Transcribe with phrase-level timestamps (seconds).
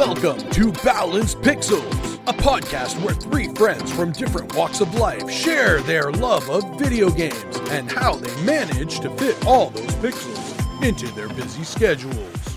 [0.00, 5.82] Welcome to Balanced Pixels, a podcast where three friends from different walks of life share
[5.82, 11.06] their love of video games and how they manage to fit all those pixels into
[11.08, 12.56] their busy schedules.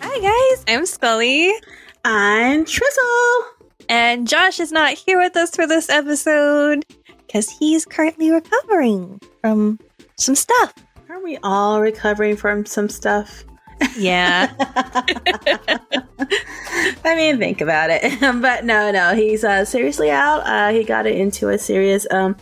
[0.00, 1.52] Hi guys, I'm Scully.
[2.04, 3.42] I'm Trizzle.
[3.88, 6.84] And Josh is not here with us for this episode
[7.26, 9.80] because he's currently recovering from
[10.18, 10.72] some stuff.
[11.08, 13.44] Are we all recovering from some stuff?
[13.96, 14.52] Yeah.
[17.04, 18.20] I mean, think about it.
[18.40, 20.46] but no, no, he's uh, seriously out.
[20.46, 22.36] Uh, he got into a serious um,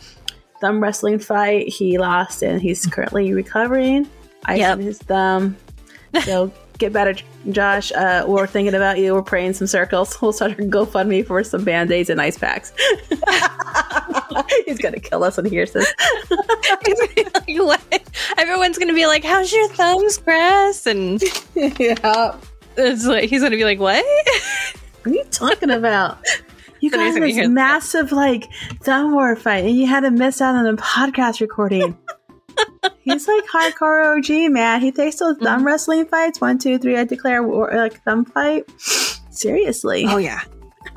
[0.61, 1.67] thumb wrestling fight.
[1.69, 4.09] He lost, and he's currently recovering.
[4.45, 4.79] I Yep.
[4.79, 5.57] his thumb.
[6.23, 7.15] So get better,
[7.49, 7.91] Josh.
[7.91, 9.13] Uh, we're thinking about you.
[9.13, 10.17] We're praying some circles.
[10.25, 12.73] We'll start a GoFundMe for some band aids and ice packs.
[14.65, 15.93] he's gonna kill us when he hears this.
[16.85, 18.03] He's gonna be like, what?
[18.37, 21.21] Everyone's gonna be like, "How's your thumbs, Grass?" And
[21.55, 22.35] yeah.
[22.77, 24.03] it's like he's gonna be like, "What?"
[25.03, 26.23] What are you talking about?
[26.79, 28.47] You got this massive like
[28.83, 31.97] thumb war fight, and you had to miss out on a podcast recording.
[33.01, 34.81] He's like hardcore OG man.
[34.81, 35.67] He takes those thumb Mm-hmm.
[35.67, 36.41] wrestling fights.
[36.41, 36.97] One, two, three.
[36.97, 38.65] I declare war, like thumb fight.
[39.29, 40.41] Seriously, Oh yeah.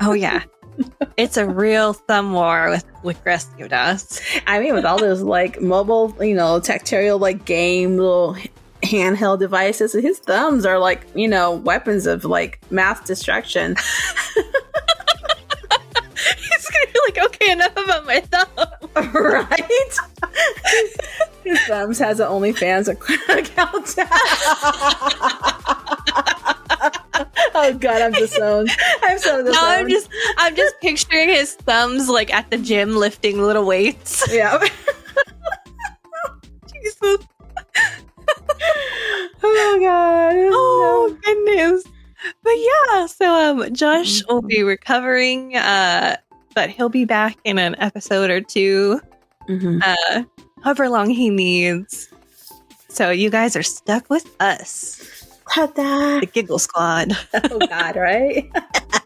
[0.01, 0.43] Oh yeah.
[1.17, 4.21] it's a real thumb war with with Grestiodoss.
[4.47, 8.37] I mean, with all those like mobile, you know, tactile like game little
[8.81, 13.75] handheld devices, his thumbs are like you know weapons of like mass destruction.
[16.37, 18.47] He's gonna be like, "Okay, enough about my thumb."
[19.13, 19.97] right?
[21.49, 22.87] His thumbs has an OnlyFans
[23.29, 23.95] account.
[27.55, 28.69] oh god, I'm disowned.
[29.03, 29.53] I'm so disowned.
[29.55, 34.25] No, I'm just I'm just picturing his thumbs like at the gym lifting little weights.
[34.33, 34.57] yeah.
[36.73, 37.17] Jesus.
[39.43, 40.35] oh god.
[40.51, 41.83] Oh goodness.
[42.43, 46.17] But yeah, so um Josh will be recovering, uh,
[46.53, 48.99] but he'll be back in an episode or two,
[49.47, 49.81] Mhm.
[49.83, 50.23] uh,
[50.63, 52.09] however long he needs.
[52.89, 56.19] So you guys are stuck with us, Ta-da.
[56.19, 57.11] the Giggle Squad.
[57.33, 58.49] Oh god, right?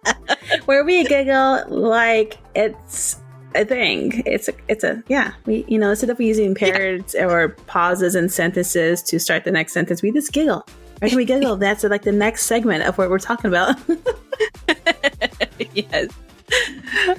[0.65, 3.17] Where we giggle like it's
[3.55, 4.23] a thing.
[4.25, 5.33] It's a it's a yeah.
[5.45, 9.73] We you know instead of using pairs or pauses and sentences to start the next
[9.73, 10.65] sentence, we just giggle.
[11.01, 11.57] Or can we giggle?
[11.57, 13.75] That's like the next segment of what we're talking about.
[15.73, 16.07] yes.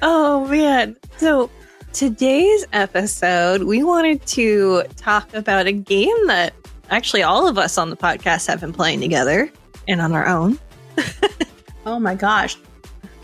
[0.03, 0.97] Oh man.
[1.19, 1.51] So
[1.95, 6.53] today's episode, we wanted to talk about a game that
[6.91, 9.51] actually all of us on the podcast have been playing together
[9.87, 10.59] and on our own.
[11.87, 12.57] oh my gosh.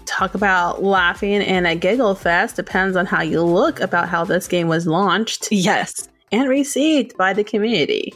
[0.06, 4.46] Talk about laughing and a giggle fest depends on how you look about how this
[4.48, 6.08] game was launched Yes.
[6.32, 8.14] and received by the community.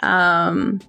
[0.00, 0.80] Um,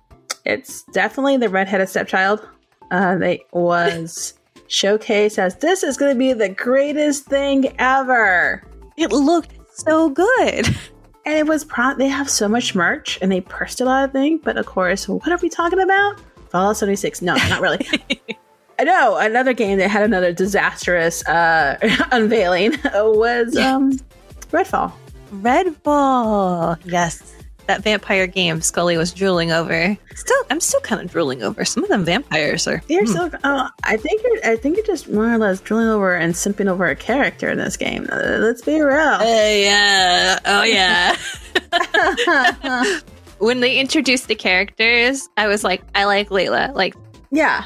[0.46, 2.48] it's definitely the redheaded stepchild.
[2.92, 4.34] Uh, they was
[4.70, 8.64] showcased as this is going to be the greatest thing ever,
[8.98, 10.68] It looked so good.
[11.26, 11.64] and it was.
[11.64, 14.42] Pro- they have so much merch, and they pursed a lot of things.
[14.44, 16.20] But of course, what are we talking about?
[16.50, 17.22] Fallout seventy six?
[17.22, 17.86] No, not really.
[18.80, 21.78] I know another game that had another disastrous uh,
[22.12, 23.94] unveiling was um,
[24.52, 24.92] Redfall.
[25.32, 26.78] Redfall.
[26.84, 27.35] Yes.
[27.68, 29.98] That vampire game Scully was drooling over.
[30.16, 31.66] Still, I'm still kind of drooling over.
[31.66, 32.82] Some of them vampires are.
[32.88, 33.12] You're Hmm.
[33.12, 33.30] so.
[33.44, 34.38] Oh, I think you're.
[34.52, 37.58] I think you're just more or less drooling over and simping over a character in
[37.58, 38.08] this game.
[38.12, 38.98] Uh, let's be real.
[38.98, 40.40] Uh, yeah.
[40.46, 41.16] Oh, yeah.
[43.40, 46.74] when they introduced the characters, I was like, I like Layla.
[46.76, 46.96] Like,
[47.32, 47.64] yeah,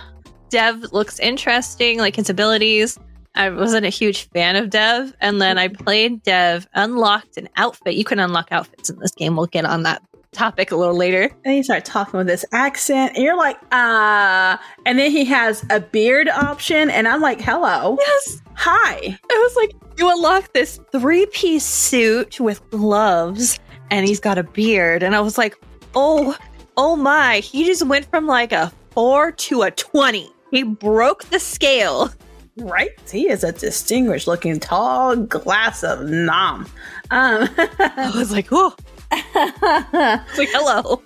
[0.50, 2.98] Dev looks interesting, like his abilities.
[3.36, 5.14] I wasn't a huge fan of Dev.
[5.22, 7.94] And then I played Dev, unlocked an outfit.
[7.96, 9.36] You can unlock outfits in this game.
[9.36, 10.02] We'll get on that
[10.32, 11.32] topic a little later.
[11.46, 14.62] and you start talking with this accent, and you're like, ah.
[14.86, 18.42] and then he has a beard option, and I'm like, hello, Yes.
[18.54, 19.18] hi.
[19.32, 24.44] I was like, you unlock this three piece suit with gloves, and he's got a
[24.44, 25.02] beard.
[25.02, 25.56] And I was like,
[25.96, 26.38] oh,
[26.78, 27.40] oh my.
[27.40, 30.30] He just went from like a four to a 20.
[30.52, 32.12] He broke the scale.
[32.60, 32.92] Right?
[33.12, 36.66] He is a distinguished looking tall glass of nom.
[37.12, 38.76] Um, I was like, oh,
[39.12, 41.02] like, hello.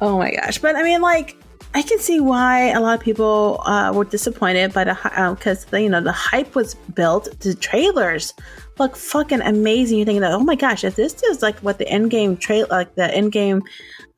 [0.00, 0.58] oh my gosh.
[0.58, 1.36] But I mean, like,
[1.74, 5.88] I can see why a lot of people uh, were disappointed by the because you
[5.88, 7.28] know the hype was built.
[7.40, 8.34] The trailers
[8.80, 9.98] look fucking amazing.
[9.98, 12.66] You're thinking that oh my gosh, if this is like what the end game trail
[12.70, 13.62] like the end game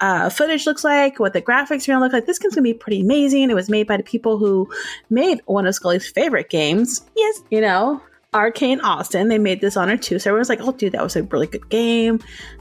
[0.00, 2.74] uh, footage looks like, what the graphics are gonna look like, this game's gonna be
[2.74, 3.50] pretty amazing.
[3.50, 4.70] It was made by the people who
[5.10, 7.02] made one of Scully's favorite games.
[7.14, 7.42] Yes.
[7.50, 8.00] You know,
[8.32, 9.28] Arkane Austin.
[9.28, 10.18] They made Dishonored 2.
[10.18, 12.20] So everyone's like, oh, dude, that was a really good game.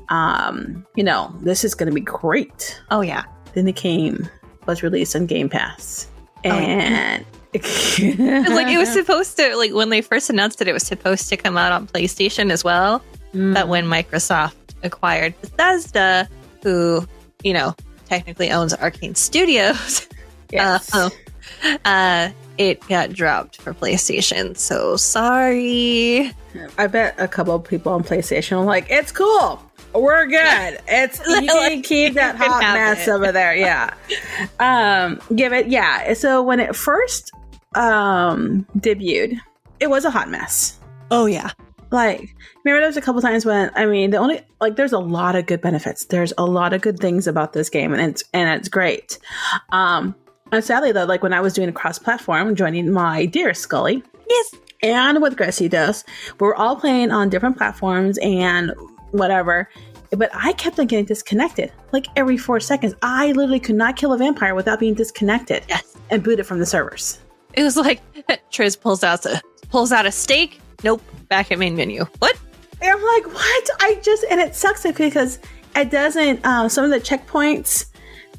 [0.10, 2.82] Um, you know, this is to be great.
[2.92, 3.24] Oh, yeah.
[3.54, 4.30] Then the game
[4.66, 6.08] was released on Game Pass.
[6.44, 10.84] and It's like it was supposed to like when they first announced it, it was
[10.84, 13.02] supposed to come out on PlayStation as well.
[13.34, 13.54] Mm.
[13.54, 14.54] But when Microsoft
[14.84, 16.28] acquired Bethesda,
[16.64, 17.06] who
[17.44, 17.76] you know
[18.08, 20.08] technically owns Arkane Studios,
[20.52, 20.94] Yes.
[20.94, 21.10] uh,
[21.86, 24.58] uh, it got dropped for PlayStation.
[24.58, 26.32] So sorry.
[26.78, 29.62] I bet a couple of people on PlayStation are like, "It's cool,
[29.94, 30.80] we're good.
[30.88, 33.94] It's you can keep that hot mess it." over there." Yeah.
[34.60, 35.68] um, give it.
[35.68, 36.14] Yeah.
[36.14, 37.32] So when it first
[37.76, 39.38] um debuted,
[39.80, 40.80] it was a hot mess.
[41.10, 41.52] Oh yeah.
[41.92, 42.34] Like,
[42.64, 45.36] remember there was a couple times when I mean, the only like, there's a lot
[45.36, 46.06] of good benefits.
[46.06, 49.18] There's a lot of good things about this game, and it's and it's great.
[49.72, 50.16] Um,
[50.54, 54.56] and sadly though, like when I was doing a cross-platform, joining my dear Scully, Yes.
[54.84, 56.04] and with Grestiodoss,
[56.40, 58.74] we were all playing on different platforms and
[59.12, 59.70] whatever.
[60.12, 61.72] But I kept on getting disconnected.
[61.94, 65.96] Like every four seconds, I literally could not kill a vampire without being disconnected Yes.
[66.10, 67.21] and booted from the servers.
[67.54, 68.02] It was like
[68.52, 70.60] Triz pulls out a pulls out a steak.
[70.84, 71.02] Nope.
[71.28, 72.06] Back at main menu.
[72.20, 72.40] What?
[72.82, 73.70] And I'm like, what?
[73.80, 75.40] I just and it sucks because
[75.76, 76.46] it doesn't.
[76.46, 77.86] Um, some of the checkpoints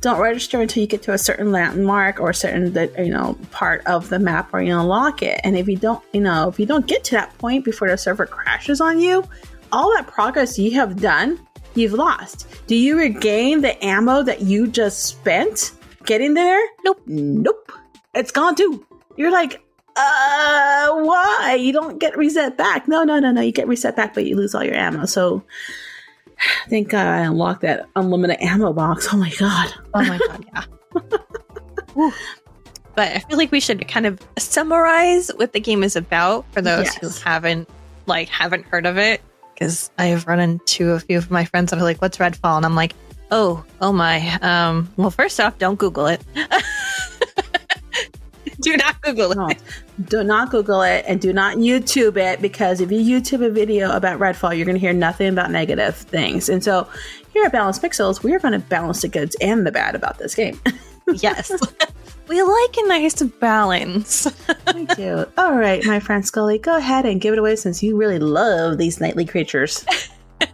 [0.00, 3.38] don't register until you get to a certain landmark or a certain that you know
[3.50, 5.40] part of the map where you unlock it.
[5.44, 7.96] And if you don't, you know, if you don't get to that point before the
[7.96, 9.24] server crashes on you,
[9.70, 11.40] all that progress you have done,
[11.74, 12.46] you've lost.
[12.66, 15.72] Do you regain the ammo that you just spent
[16.04, 16.60] getting there?
[16.84, 17.00] Nope.
[17.06, 17.72] Nope.
[18.14, 18.84] It's gone too.
[19.16, 19.62] You're like,
[19.96, 21.56] uh, why?
[21.60, 22.88] You don't get reset back.
[22.88, 23.40] No, no, no, no.
[23.40, 25.04] You get reset back, but you lose all your ammo.
[25.06, 25.42] So
[26.70, 29.08] thank God I unlocked that unlimited ammo box.
[29.12, 29.72] Oh my God.
[29.94, 30.44] Oh my god,
[31.96, 32.10] yeah.
[32.94, 36.60] But I feel like we should kind of summarize what the game is about for
[36.60, 36.98] those Yes.
[36.98, 37.66] who haven't
[38.04, 39.22] like haven't heard of it.
[39.54, 42.58] Because I have run into a few of my friends that are like, "What's Redfall?"
[42.58, 42.92] and I'm like,
[43.30, 46.20] "Oh, oh my." Um, well, first off, don't Google it.
[48.72, 49.36] Do not Google it.
[49.36, 49.48] No,
[50.08, 53.90] do not Google it and do not YouTube it because if you YouTube a video
[53.90, 56.48] about Redfall, you're going to hear nothing about negative things.
[56.48, 56.88] And so
[57.32, 60.18] here at Balance Pixels, we are going to balance the goods and the bad about
[60.18, 60.60] this game.
[61.14, 61.50] Yes,
[62.28, 64.28] we like a nice balance.
[64.72, 65.26] we do.
[65.36, 68.78] All right, my friend Scully, go ahead and give it away since you really love
[68.78, 69.84] these nightly creatures.
[70.40, 70.46] All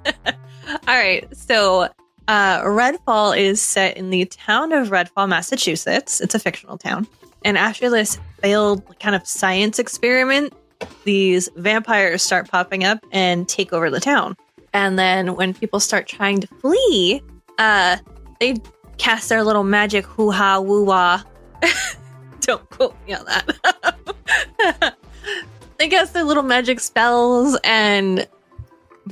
[0.87, 1.29] right.
[1.37, 1.89] So,
[2.29, 6.23] uh, Redfall is set in the town of Redfall, Massachusetts.
[6.23, 7.07] It's a fictional town.
[7.45, 10.53] And after this failed kind of science experiment,
[11.05, 14.37] these vampires start popping up and take over the town.
[14.73, 17.23] And then when people start trying to flee,
[17.59, 17.97] uh,
[18.41, 18.57] they
[18.99, 21.23] cast their little magic hoo ha woo wah.
[22.41, 24.95] Don't quote me on that.
[25.79, 28.27] they cast their little magic spells and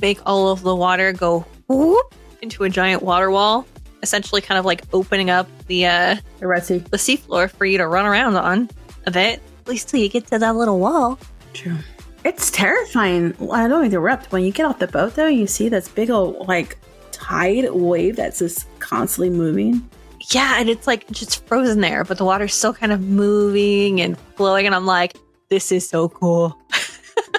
[0.01, 3.65] make all of the water go whoop into a giant water wall,
[4.03, 6.77] essentially kind of like opening up the uh, The Red Sea.
[6.79, 8.69] the seafloor for you to run around on
[9.05, 11.19] a bit, at least till you get to that little wall.
[11.53, 11.77] True.
[12.23, 13.35] It's terrifying.
[13.51, 14.31] I don't interrupt.
[14.31, 16.77] When you get off the boat, though, you see this big old like
[17.11, 19.87] tide wave that's just constantly moving.
[20.31, 24.17] Yeah, and it's like just frozen there, but the water's still kind of moving and
[24.35, 25.15] flowing, and I'm like,
[25.49, 26.57] this is so cool.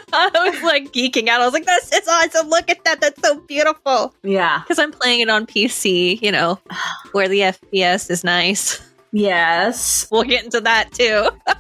[0.13, 1.41] I was like geeking out.
[1.41, 2.49] I was like, this is awesome.
[2.49, 3.01] Look at that.
[3.01, 4.15] That's so beautiful.
[4.23, 4.61] Yeah.
[4.61, 6.59] Because I'm playing it on PC, you know,
[7.13, 8.81] where the FPS is nice.
[9.13, 10.09] Yes.
[10.11, 11.31] We'll get into that too.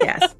[0.00, 0.34] Yes.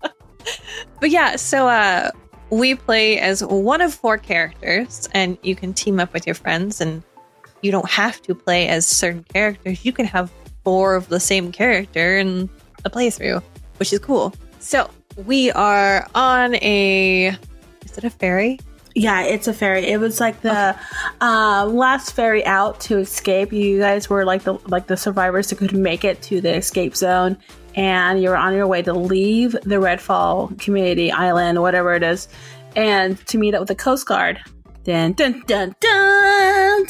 [1.00, 2.10] But yeah, so uh
[2.50, 6.80] we play as one of four characters and you can team up with your friends
[6.80, 7.02] and
[7.62, 9.84] you don't have to play as certain characters.
[9.84, 10.30] You can have
[10.62, 12.48] four of the same character in
[12.84, 13.42] a playthrough,
[13.78, 14.32] which is cool.
[14.60, 14.88] So,
[15.24, 17.36] we are on a
[17.84, 18.58] is it a ferry?
[18.96, 19.86] yeah, it's a ferry.
[19.86, 20.74] It was like the
[21.20, 23.52] uh, last ferry out to escape.
[23.52, 26.96] You guys were like the like the survivors that could make it to the escape
[26.96, 27.36] zone,
[27.74, 32.26] and you were on your way to leave the Redfall community island, whatever it is,
[32.74, 34.40] and to meet up with the Coast Guard.
[34.84, 36.86] Dun dun dun dun.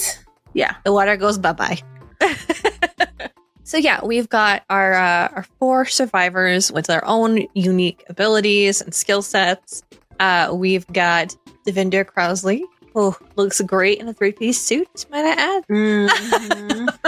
[0.54, 0.76] Yeah.
[0.84, 1.82] The water goes bye-bye.
[3.66, 8.94] so yeah, we've got our uh, our four survivors with their own unique abilities and
[8.94, 9.82] skill sets.
[10.20, 12.62] Uh, we've got Devinder Crousley,
[12.94, 15.66] who looks great in a three-piece suit, might I add.
[15.68, 16.98] Mhm.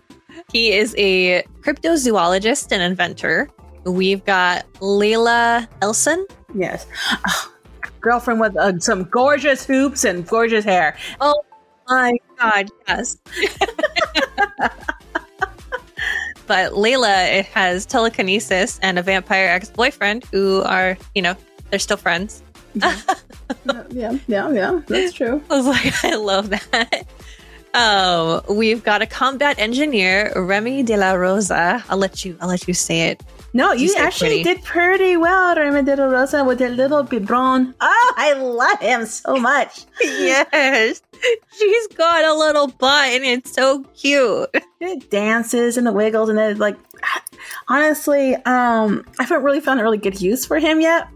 [0.52, 3.48] He is a cryptozoologist and inventor.
[3.84, 6.26] We've got Layla Ellison.
[6.56, 6.86] yes.
[7.24, 7.52] Oh,
[8.00, 10.96] girlfriend with uh, some gorgeous hoops and gorgeous hair.
[11.20, 11.40] Oh
[11.88, 13.18] my god, yes.
[16.50, 21.36] but Layla has telekinesis and a vampire ex-boyfriend who are, you know,
[21.70, 22.42] they're still friends.
[22.74, 24.80] yeah, yeah, yeah.
[24.88, 25.40] That's true.
[25.48, 27.06] I was like, I love that.
[27.72, 31.84] Um, we've got a combat engineer, Remi de la Rosa.
[31.88, 32.36] I'll let you.
[32.40, 33.22] I'll let you say it.
[33.52, 34.60] No, you, You actually pretty.
[34.60, 37.74] did pretty well, Remi de la Rosa, with that little Bribón.
[37.80, 39.86] Oh, I love him so much.
[40.00, 41.02] yes,
[41.58, 44.48] she's got a little butt, and it's so cute.
[44.80, 46.76] It dances and the wiggles, and it like,
[47.68, 51.08] honestly, um, I haven't really found a really good use for him yet.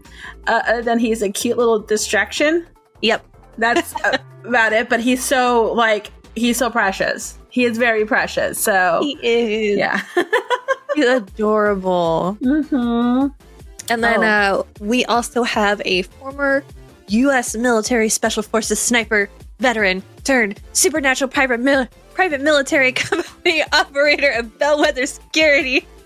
[0.47, 2.67] Uh, other than he's a cute little distraction.
[3.01, 3.25] Yep.
[3.57, 3.93] That's
[4.43, 4.89] about it.
[4.89, 7.37] But he's so like he's so precious.
[7.49, 8.59] He is very precious.
[8.59, 9.77] So He is.
[9.77, 10.01] yeah.
[10.95, 12.37] He's adorable.
[12.41, 13.27] mm-hmm.
[13.89, 14.27] And then Oh.
[14.27, 16.63] uh, we also have a former
[17.09, 17.55] U.S.
[17.55, 25.05] military special forces sniper veteran turned supernatural private mil- private military company operator of Bellwether
[25.05, 25.85] Security.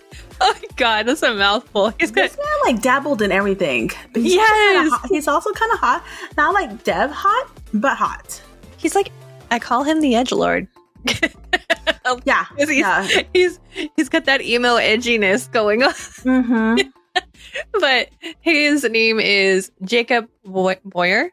[0.42, 1.90] Oh my god, that's a mouthful.
[2.00, 3.92] He's This man like dabbled in everything.
[4.14, 4.80] But he's Yes.
[4.90, 6.02] kinda he's also kind of hot.
[6.38, 8.42] Not like Dev hot, but hot.
[8.78, 9.12] he's like
[9.52, 10.66] I call him the edge lord.
[12.26, 12.46] Yeah.
[12.58, 13.08] He's, Yeah.
[13.34, 13.60] he's
[13.96, 15.92] he's got that emo edginess going on.
[15.94, 16.90] Mm-hmm.
[17.80, 18.10] but
[18.42, 21.32] his name is Jacob Boy- Boyer.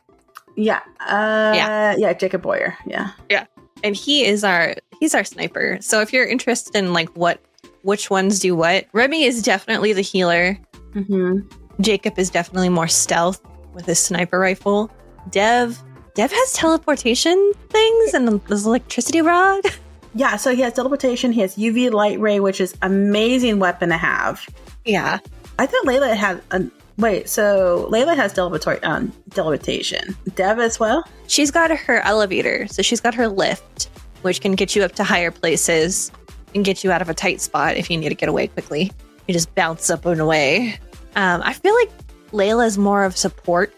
[0.57, 0.81] Yeah.
[1.01, 1.95] Uh, Yeah.
[1.97, 2.13] yeah.
[2.13, 2.77] Jacob Boyer.
[2.87, 3.11] Yeah.
[3.31, 3.47] Yeah.
[3.85, 5.79] And he is our he's our sniper.
[5.81, 7.41] So if you're interested in like what
[7.83, 10.59] which ones do what, Remi is definitely the healer.
[10.95, 11.41] Mm-hmm.
[11.83, 13.41] Jacob is definitely more stealth
[13.75, 14.91] with his sniper rifle.
[15.31, 15.79] Dev
[16.15, 19.63] Dev has teleportation things and this electricity rod.
[20.17, 20.37] Yeah.
[20.37, 21.33] So he has teleportation.
[21.33, 24.47] He has UV light ray, which is amazing weapon to have.
[24.85, 25.19] Yeah.
[25.59, 26.65] I thought Layla had a
[26.99, 27.29] wait.
[27.29, 28.85] So Layla has teleportation.
[28.85, 30.17] Um, teleportation.
[30.35, 31.05] Dev as well.
[31.27, 33.91] She's got her elevator, so she's got her lift,
[34.23, 36.11] which can get you up to higher places
[36.55, 38.91] and get you out of a tight spot if you need to get away quickly.
[39.29, 40.79] You just bounce up and away.
[41.17, 41.91] Um, I feel like
[42.33, 43.73] Layla's more of support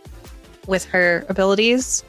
[0.67, 2.05] with her abilities.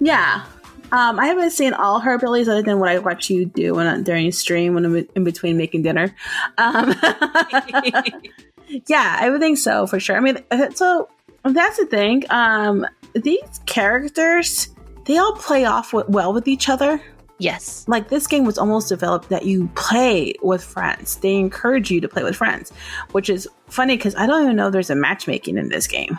[0.00, 0.44] Yeah.
[0.90, 4.02] Um, I haven't seen all her abilities other than what I watch you do when
[4.04, 6.14] during a stream when I'm in between making dinner.
[6.56, 6.94] Um,
[8.86, 10.16] yeah, I would think so for sure.
[10.16, 11.08] I mean, uh, so
[11.44, 12.24] that's the thing.
[12.30, 14.68] Um, these characters,
[15.04, 17.02] they all play off w- well with each other.
[17.38, 17.84] Yes.
[17.86, 21.16] Like this game was almost developed that you play with friends.
[21.16, 22.72] They encourage you to play with friends,
[23.12, 26.18] which is funny because I don't even know there's a matchmaking in this game.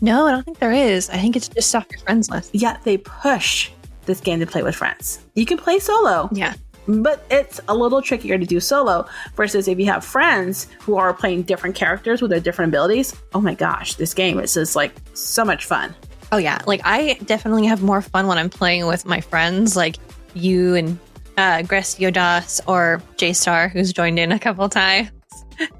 [0.00, 1.10] No, I don't think there is.
[1.10, 2.54] I think it's just off your friends list.
[2.54, 3.70] Yet they push
[4.08, 5.20] this game to play with friends.
[5.36, 6.28] You can play solo.
[6.32, 6.54] Yeah.
[6.88, 11.12] but it's a little trickier to do solo versus if you have friends who are
[11.14, 14.92] playing different characters with their different abilities oh my gosh this game is just like
[15.14, 15.94] so much fun
[16.30, 16.58] Oh yeah.
[16.66, 19.96] Like I definitely have more fun when I'm playing with my friends, like
[20.34, 20.98] you and
[21.38, 25.08] uh Grestiodoss or J Star, who's joined in a couple times.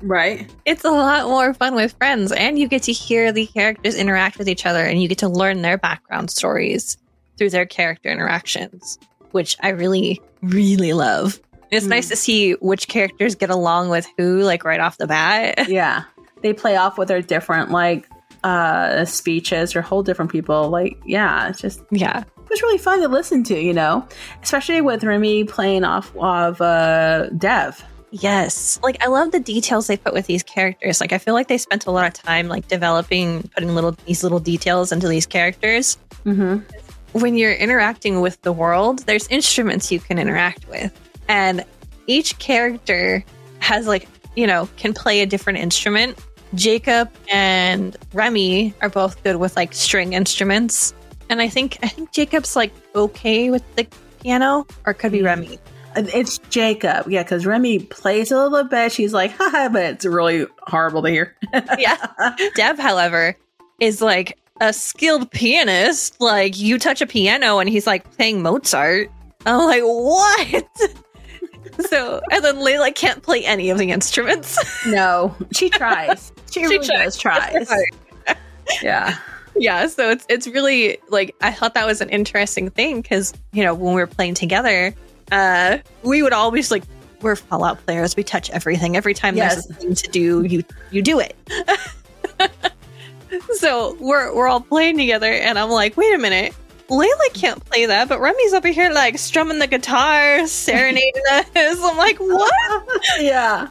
[0.00, 3.94] right It's a lot more fun with friends, and you get to hear the characters
[3.94, 6.96] interact with each other, and you get to learn their background stories
[7.38, 8.98] through their character interactions,
[9.30, 11.40] which I really, really love.
[11.70, 11.90] It's Mm.
[11.90, 15.68] nice to see which characters get along with who, like right off the bat.
[15.68, 16.04] yeah
[16.42, 18.08] they play off with their different like
[18.44, 22.20] uh speeches or whole different people like yeah it's just yeah.
[22.20, 24.06] it was really fun to listen to you know
[24.40, 28.80] especially with remi playing off of uh dev Yes.
[28.82, 30.98] Like I love the details they put with these characters.
[30.98, 34.22] Like I feel like they spent a lot of time like developing putting little these
[34.22, 35.98] little details into these characters.
[36.24, 36.60] mm-hmm
[37.12, 40.92] When you're interacting with the world, there's instruments you can interact with.
[41.28, 41.64] And
[42.06, 43.24] each character
[43.60, 46.18] has like, you know, can play a different instrument.
[46.54, 50.94] Jacob and Remi are both good with like string instruments.
[51.28, 53.86] And I think I think Jacob's like okay with the
[54.22, 55.26] piano or it could be hmm.
[55.26, 55.58] Remi.
[55.96, 60.04] Uh, it's jacob yeah because remi plays a little bit she's like haha but it's
[60.04, 61.34] really horrible to hear
[61.78, 61.96] yeah.
[62.54, 63.36] Dev, however,
[63.80, 66.20] is like a skilled pianist.
[66.20, 69.10] Like you touch a piano and he's like playing Mozart.
[69.46, 70.64] I'm like, what?
[71.88, 74.58] so, and then Layla can't play any of the instruments.
[74.86, 76.32] No, she tries.
[76.50, 76.88] She, really tries.
[76.88, 77.70] does tries.
[78.82, 79.16] Yeah.
[79.56, 83.62] yeah, so it's it's really like I thought that was an interesting thing because you
[83.64, 84.94] know when we were playing together,
[85.32, 86.84] uh, we would always like
[87.20, 88.16] we're Fallout players.
[88.16, 88.96] We touch everything.
[88.96, 89.66] Every time Yes.
[89.66, 91.34] there's a thing to do, you you do it.
[93.54, 96.54] so we're we're all playing together, and I'm like, wait a minute.
[96.88, 101.46] Layla can't play that, but Remi's over here like strumming the guitar, serenading us.
[101.54, 102.52] I'm like, what?
[103.20, 103.68] Yeah.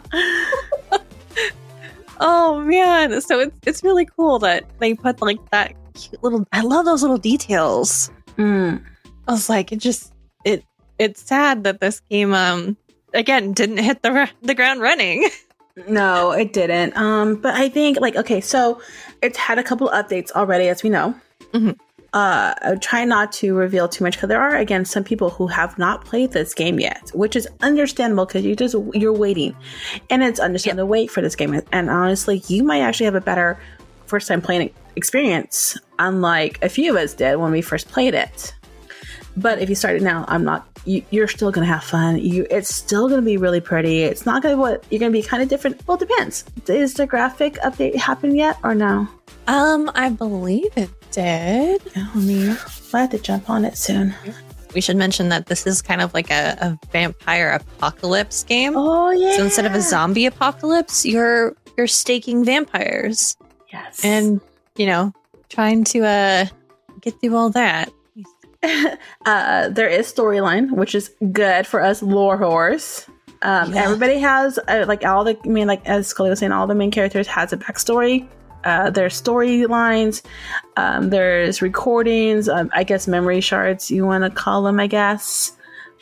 [2.19, 3.21] Oh man!
[3.21, 6.45] So it's it's really cool that they put like that cute little.
[6.51, 8.11] I love those little details.
[8.37, 8.83] Mm.
[9.27, 10.63] I was like, it just it
[10.99, 12.75] it's sad that this game um
[13.13, 15.29] again didn't hit the the ground running.
[15.87, 16.97] No, it didn't.
[16.97, 18.81] Um, but I think like okay, so
[19.21, 21.13] it's had a couple updates already, as we know.
[21.53, 21.77] Mhm.
[22.13, 25.77] uh, try not to reveal too much because there are again some people who have
[25.77, 29.55] not played this game yet, which is understandable because you just you're waiting,
[30.09, 31.61] and it's understandable to wait for this game.
[31.71, 33.59] And honestly, you might actually have a better
[34.07, 38.55] first time playing experience, unlike a few of us did when we first played it.
[39.37, 40.67] But if you start it now, I'm not.
[40.85, 42.17] You, you're still gonna have fun.
[42.17, 44.01] You, it's still gonna be really pretty.
[44.01, 45.87] It's not gonna what you're gonna be kind of different.
[45.87, 46.43] Well, it depends.
[46.67, 49.07] Is the graphic update happen yet or no?
[49.47, 51.81] Um, I believe it did.
[51.95, 52.49] Oh, me.
[52.93, 54.13] I have to jump on it soon.
[54.73, 58.73] We should mention that this is kind of like a, a vampire apocalypse game.
[58.75, 59.37] Oh yeah.
[59.37, 63.37] So instead of a zombie apocalypse, you're you're staking vampires
[63.71, 64.41] yes, and
[64.75, 65.13] you know
[65.49, 66.45] trying to uh
[67.01, 67.91] get through all that.
[69.25, 73.07] uh, there is storyline, which is good for us lore whores.
[73.41, 73.83] Um, Yeah.
[73.85, 75.37] Everybody has uh, like all the.
[75.43, 78.27] I mean, like as Scully was saying, all the main characters has a backstory.
[78.63, 80.23] Uh, there's storylines.
[80.75, 82.49] Um, there's recordings.
[82.49, 83.89] Um, I guess memory shards.
[83.91, 84.79] You want to call them?
[84.79, 85.53] I guess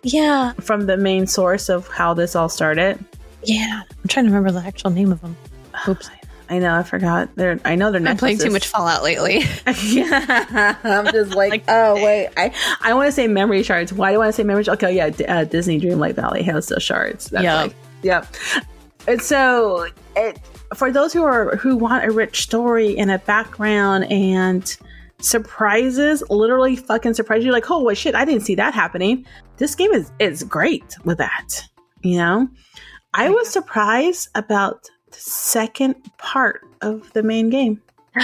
[0.03, 3.03] Yeah, from the main source of how this all started.
[3.43, 3.81] yeah.
[3.89, 5.36] I'm trying to remember the actual name of them.
[5.88, 6.10] Oops,
[6.50, 6.75] I know.
[6.75, 7.30] I forgot.
[7.36, 7.60] They're.
[7.66, 9.40] I know they're I'm playing too much Fallout lately.
[9.84, 13.92] yeah, I'm just like, Like, oh wait, I I want to say memory shards.
[13.92, 14.64] Why do I want to say memory?
[14.64, 14.84] shards?
[14.84, 17.30] Okay, yeah, D- uh, Disney Dreamlight Valley has those shards.
[17.30, 17.62] That's Yeah.
[17.64, 18.25] like, yeah.
[19.08, 20.40] And so, it
[20.75, 24.78] for those who are who want a rich story and a background and
[25.20, 27.52] surprises, literally fucking surprise you.
[27.52, 29.25] Like, holy shit, I didn't see that happening.
[29.58, 31.68] This game is is great with that.
[32.02, 32.48] You know,
[33.14, 37.81] I was surprised about second part of the main game.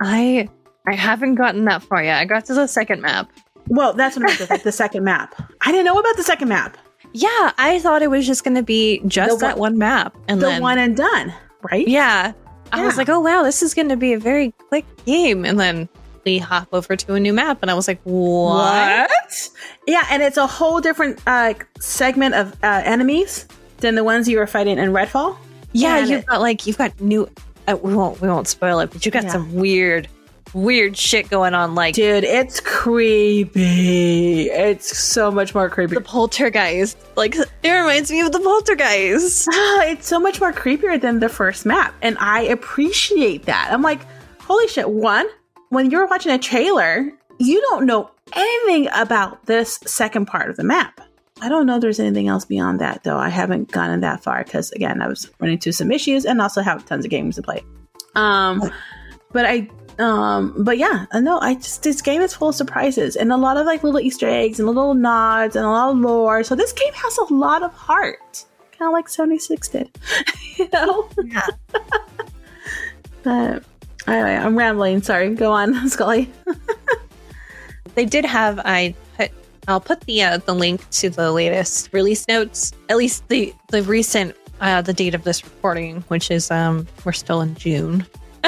[0.00, 0.48] I
[0.86, 2.18] I haven't gotten that far yet.
[2.18, 3.30] I got to the second map.
[3.68, 4.50] Well, that's what I meant.
[4.50, 5.34] Like the second map.
[5.60, 6.76] I didn't know about the second map.
[7.12, 10.46] Yeah, I thought it was just going to be just that one- map, and the
[10.46, 11.32] then one and done,
[11.70, 11.86] right?
[11.88, 12.32] yeah,
[12.70, 15.58] I was like, oh wow, this is going to be a very quick game, and
[15.58, 15.88] then
[16.24, 19.48] we hop over to a new map, and I was like, what?
[19.86, 23.46] Yeah, and it's a whole different uh, segment of uh, enemies
[23.78, 25.36] than the ones you were fighting in Redfall.
[25.72, 27.28] Yeah, you've it- got like you've got new.
[27.66, 29.32] Uh, we won't we won't spoil it, but you got Yeah.
[29.32, 30.08] some weird,
[30.54, 34.48] weird shit going on, like Dude, it's creepy.
[34.50, 35.94] It's so much more creepy.
[35.94, 36.96] the poltergeist.
[37.16, 39.48] Like it reminds me of the poltergeist.
[39.88, 43.68] It's so much more creepier than the first map, and I appreciate that.
[43.70, 44.00] I'm like,
[44.40, 44.88] holy shit!
[44.90, 45.26] One,
[45.70, 50.64] when you're watching a trailer, you don't know anything about this second part of the
[50.64, 51.00] map.
[51.40, 53.16] I don't know if there's anything else beyond that, though.
[53.16, 56.62] I haven't gotten that far because, again, I was running into some issues and also
[56.62, 57.62] have tons of games to play.
[58.14, 58.62] Um,
[59.32, 61.38] but I, um, but yeah, I know.
[61.40, 64.28] I just this game is full of surprises and a lot of like little Easter
[64.28, 66.44] eggs and little nods and a lot of lore.
[66.44, 68.44] So this game has a lot of heart,
[68.78, 69.90] kind of like Seventy Six did,
[70.56, 71.08] you know.
[71.24, 71.46] Yeah.
[73.24, 73.64] But
[74.06, 75.02] anyway, I'm rambling.
[75.02, 76.30] Sorry, go on, Scully.
[77.94, 78.94] they did have I
[79.68, 83.82] I'll put the uh, the link to the latest release notes, at least the the
[83.82, 88.04] recent uh, the date of this recording, which is um we're still in June.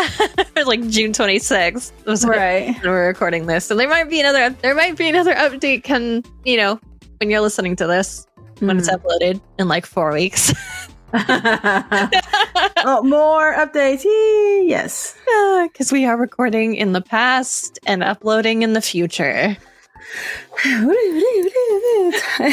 [0.67, 2.69] like June 26th was Right.
[2.81, 3.67] when we're recording this.
[3.67, 6.81] So there might be another there might be another update can, you know,
[7.19, 8.27] when you're listening to this
[8.61, 10.53] when it's uploaded in like 4 weeks.
[11.13, 14.05] oh, more updates.
[14.05, 15.17] Yee, Yes.
[15.77, 19.57] Cuz we are recording in the past and uploading in the future.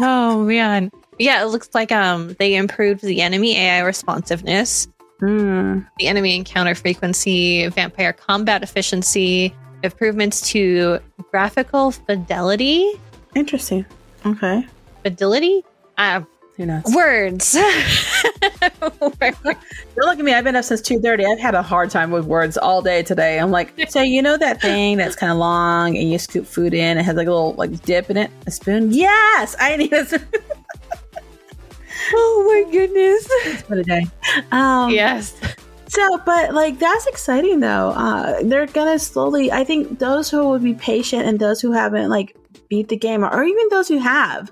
[0.00, 0.90] Oh man.
[1.18, 4.88] Yeah, it looks like um they improved the enemy AI responsiveness,
[5.20, 5.80] Hmm.
[5.98, 10.98] the enemy encounter frequency, vampire combat efficiency, improvements to
[11.30, 12.90] graphical fidelity.
[13.34, 13.84] Interesting.
[14.26, 14.66] Okay.
[15.02, 15.62] Fidelity?
[15.98, 16.22] Uh,
[16.56, 16.84] Who knows?
[16.94, 17.56] words.
[18.80, 20.34] Don't look at me.
[20.34, 21.24] I've been up since two thirty.
[21.24, 23.38] I've had a hard time with words all day today.
[23.38, 26.74] I'm like, so you know that thing that's kind of long and you scoop food
[26.74, 26.98] in.
[26.98, 28.92] It has like a little like dip in it, a spoon.
[28.92, 30.26] Yes, I need a spoon
[32.14, 33.62] oh my goodness.
[33.62, 34.06] for the day.
[34.50, 35.38] Um, Yes.
[35.88, 37.90] So, but like that's exciting though.
[37.90, 39.52] Uh, they're gonna slowly.
[39.52, 42.34] I think those who would be patient and those who haven't like
[42.72, 44.50] beat the game, or even those who have,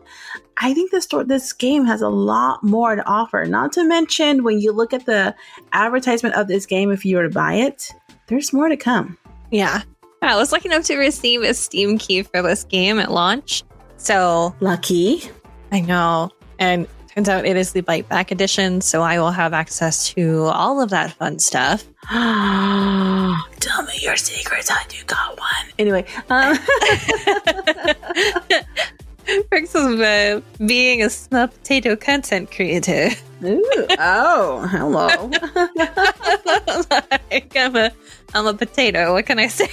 [0.58, 3.46] I think this store, this game has a lot more to offer.
[3.46, 5.34] Not to mention when you look at the
[5.72, 7.90] advertisement of this game, if you were to buy it,
[8.26, 9.16] there's more to come.
[9.50, 9.84] Yeah.
[10.20, 13.62] I was lucky enough to receive a Steam key for this game at launch.
[13.96, 15.22] So Lucky.
[15.72, 16.28] I know.
[16.58, 16.86] And
[17.20, 20.80] turns out it is the Bite Back edition, so I will have access to all
[20.80, 21.84] of that fun stuff.
[22.10, 24.70] Tell me your secrets.
[24.70, 25.66] I do got one.
[25.78, 26.58] Anyway, um,
[29.50, 33.10] Perks of uh, being a snub potato content creator.
[33.44, 35.28] ooh, oh, hello.
[37.30, 37.90] like I'm a
[38.34, 39.12] I'm a potato.
[39.12, 39.68] What can I say?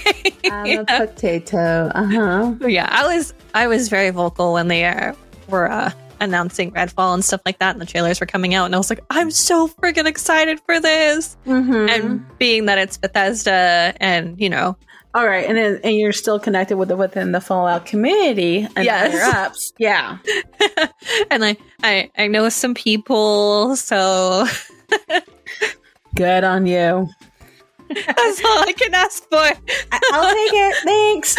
[0.51, 0.83] I'm Yeah.
[0.89, 1.89] a potato.
[1.95, 2.55] Uh huh.
[2.67, 5.13] yeah, I was I was very vocal when they uh,
[5.47, 8.75] were uh, announcing Redfall and stuff like that, and the trailers were coming out, and
[8.75, 11.38] I was like, I'm so freaking excited for this.
[11.45, 11.89] Mm-hmm.
[11.89, 14.77] And being that it's Bethesda, and you know,
[15.13, 18.86] All right, and then, and you're still connected with the within the Fallout community and
[18.86, 19.34] Yes.
[19.36, 19.73] ups.
[19.80, 20.17] Yeah.
[21.32, 24.45] and I I I know some people, so
[26.15, 27.08] Good on you.
[27.89, 29.38] that's all I can ask for.
[29.38, 30.75] I'll take it.
[30.84, 31.38] Thanks.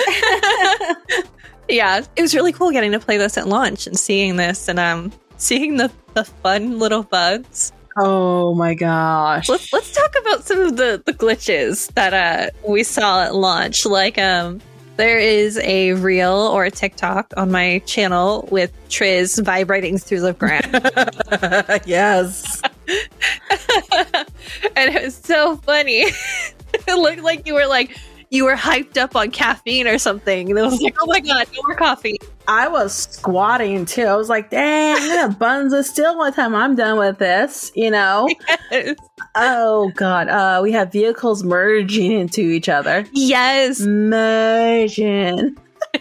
[1.68, 4.78] yeah, it was really cool getting to play this at launch and seeing this, and
[4.78, 7.72] um, seeing the the fun little bugs.
[7.96, 9.48] oh my gosh.
[9.48, 13.86] Let's let's talk about some of the the glitches that uh we saw at launch.
[13.86, 14.60] Like um
[14.96, 20.32] there is a reel or a TikTok on my channel with Triz vibrating through the
[20.32, 20.66] ground.
[21.86, 22.60] yes.
[24.74, 26.00] and it was so funny.
[26.74, 27.96] it looked like you were like
[28.30, 30.50] you were hyped up on caffeine or something.
[30.50, 32.18] And it was like, oh my god, no more coffee.
[32.46, 34.04] I was squatting too.
[34.04, 37.72] I was like, dang, I'm gonna buns of still one time I'm done with this,
[37.74, 38.28] you know?
[39.34, 40.28] oh god.
[40.28, 43.06] Uh we have vehicles merging into each other.
[43.12, 45.56] yes, Merging.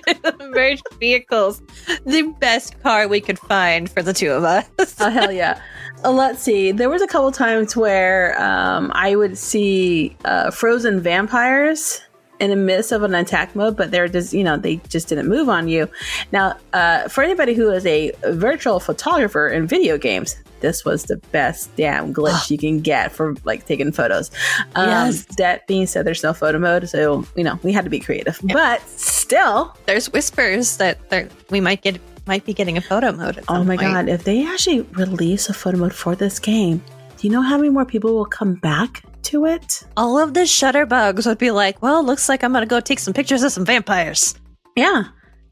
[0.39, 1.61] merged vehicles,
[2.05, 4.67] the best car we could find for the two of us.
[4.99, 5.61] Oh hell yeah.
[6.03, 6.71] Uh, let's see.
[6.71, 12.01] There was a couple times where um, I would see uh, frozen vampires
[12.39, 15.27] in the midst of an attack mode, but they're just you know they just didn't
[15.27, 15.87] move on you.
[16.31, 21.17] Now, uh, for anybody who is a virtual photographer in video games, this was the
[21.31, 24.31] best damn glitch you can get for like taking photos.
[24.75, 25.25] Um, Yes.
[25.37, 28.39] That being said, there's no photo mode, so you know we had to be creative,
[28.53, 29.75] but still.
[29.85, 33.37] There's whispers that there, we might get might be getting a photo mode.
[33.37, 33.93] At Oh my point.
[33.93, 36.83] god, if they actually release a photo mode for this game,
[37.17, 39.83] do you know how many more people will come back to it?
[39.95, 42.99] All of the shutter bugs would be like, well, looks like I'm gonna go take
[42.99, 44.35] some pictures of some vampires.
[44.75, 45.03] Yeah,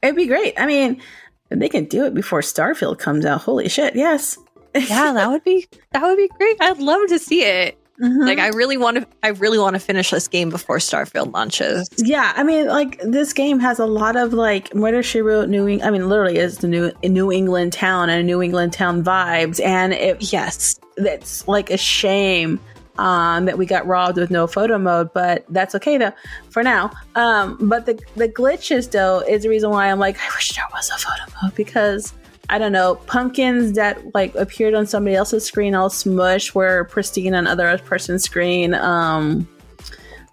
[0.01, 0.53] it'd be great.
[0.59, 1.01] I mean,
[1.49, 4.37] they can do it before Starfield comes out, holy shit, yes.
[4.75, 6.57] Yeah, that would be that would be great.
[6.59, 7.77] I'd love to see it.
[8.03, 8.25] Mhm.
[8.25, 11.87] Like I really want to I really want to finish this game before Starfield launches.
[11.97, 15.65] yeah, I mean, like this game has a lot of like Murder She Wrote New.
[15.65, 19.63] Eng- I mean, literally is the new New England town and New England town vibes,
[19.63, 20.77] and it Yes.
[20.97, 22.59] that's like a shame
[22.97, 26.13] um, that we got robbed with no photo mode, but that's okay though
[26.49, 26.91] for now.
[27.15, 30.65] Um, but the the glitches though is the reason why I'm like I wish there
[30.73, 32.13] was a photo mode because
[32.49, 37.33] I don't know pumpkins that like appeared on somebody else's screen all smush were pristine
[37.33, 38.73] on other person's screen.
[38.73, 39.47] Um,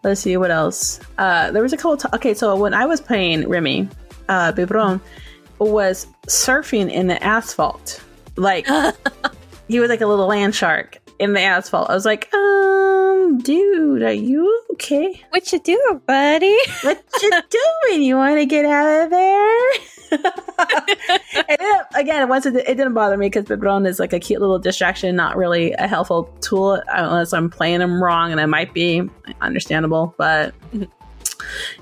[0.05, 1.01] let's see what else.
[1.18, 1.96] Uh, there was a couple.
[1.96, 3.88] T- okay, so when I was playing Remi,
[4.29, 5.01] uh, Bribón
[5.59, 8.03] was surfing in the asphalt
[8.37, 8.66] like
[9.68, 11.90] he was like a little land shark in the asphalt.
[11.90, 15.22] I was like, um, dude, are you okay?
[15.31, 16.57] What you doing, buddy?
[16.83, 18.03] What you doing?
[18.03, 19.70] You want to get out of there?
[20.12, 24.40] and it, again, once it, it didn't bother me because Bribón is like a cute
[24.40, 28.75] little distraction, not really a helpful tool unless I'm playing him wrong, and I might
[28.75, 29.09] be
[29.40, 30.14] understandable.
[30.18, 30.55] But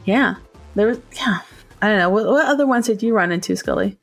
[0.04, 0.36] yeah,
[0.74, 1.40] there was yeah.
[1.82, 3.98] I don't know what, what other ones did you run into, Scully?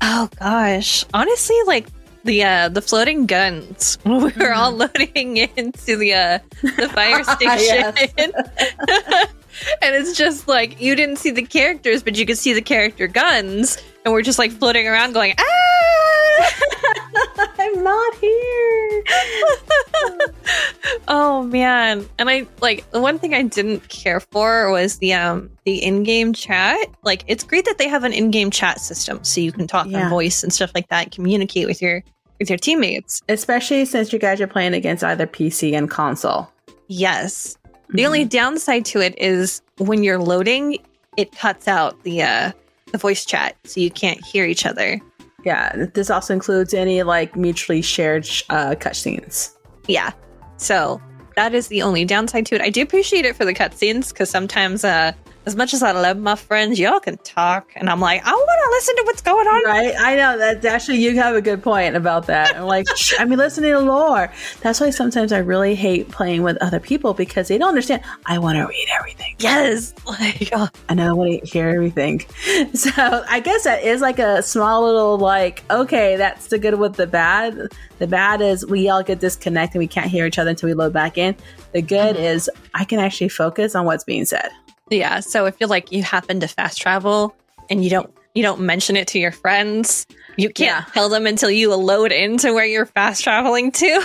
[0.00, 1.04] Oh gosh.
[1.14, 1.86] Honestly, like
[2.24, 3.98] the uh the floating guns.
[4.04, 8.32] We were all loading into the uh the fire station.
[9.82, 13.06] and it's just like you didn't see the characters, but you could see the character
[13.06, 16.52] guns, and we're just like floating around going, ah
[17.58, 19.02] I'm not here.
[21.08, 22.06] Oh man.
[22.18, 26.32] And I like the one thing I didn't care for was the um the in-game
[26.32, 26.78] chat.
[27.02, 30.04] Like it's great that they have an in-game chat system so you can talk Yeah.
[30.04, 32.02] on voice and stuff like that, and communicate with your
[32.38, 33.20] with your teammates.
[33.28, 36.50] Especially since you guys are playing against either PC and console.
[36.88, 37.56] Yes.
[37.90, 40.78] The only downside to it is when you're loading,
[41.16, 42.52] it cuts out the uh
[42.92, 45.00] the voice chat so you can't hear each other.
[45.44, 49.50] Yeah, this also includes any like mutually shared sh- uh, cutscenes.
[49.88, 50.12] Yeah.
[50.56, 51.00] So
[51.34, 52.60] that is the only downside to it.
[52.60, 55.12] I do appreciate it for the cutscenes because sometimes, uh,
[55.44, 58.60] as much as I love my friends, y'all can talk, and I'm like, I want
[58.64, 59.64] to listen to what's going on.
[59.64, 59.94] Right?
[59.98, 62.56] I know that actually you have a good point about that.
[62.56, 62.86] I'm like,
[63.18, 64.32] I mean, listening to lore.
[64.60, 68.02] That's why sometimes I really hate playing with other people because they don't understand.
[68.26, 69.34] I want to read everything.
[69.40, 72.24] Yes, like oh, I know I want to hear everything.
[72.74, 72.90] So
[73.28, 77.06] I guess that is like a small little like, okay, that's the good with the
[77.06, 77.68] bad.
[77.98, 79.78] The bad is we all get disconnected.
[79.78, 81.36] We can't hear each other until we load back in.
[81.72, 82.24] The good mm-hmm.
[82.24, 84.50] is I can actually focus on what's being said.
[84.92, 85.20] Yeah.
[85.20, 87.34] So if you're like you happen to fast travel
[87.70, 90.92] and you don't you don't mention it to your friends, you can't Yeah.
[90.94, 94.02] tell them until you load into where you're fast traveling to.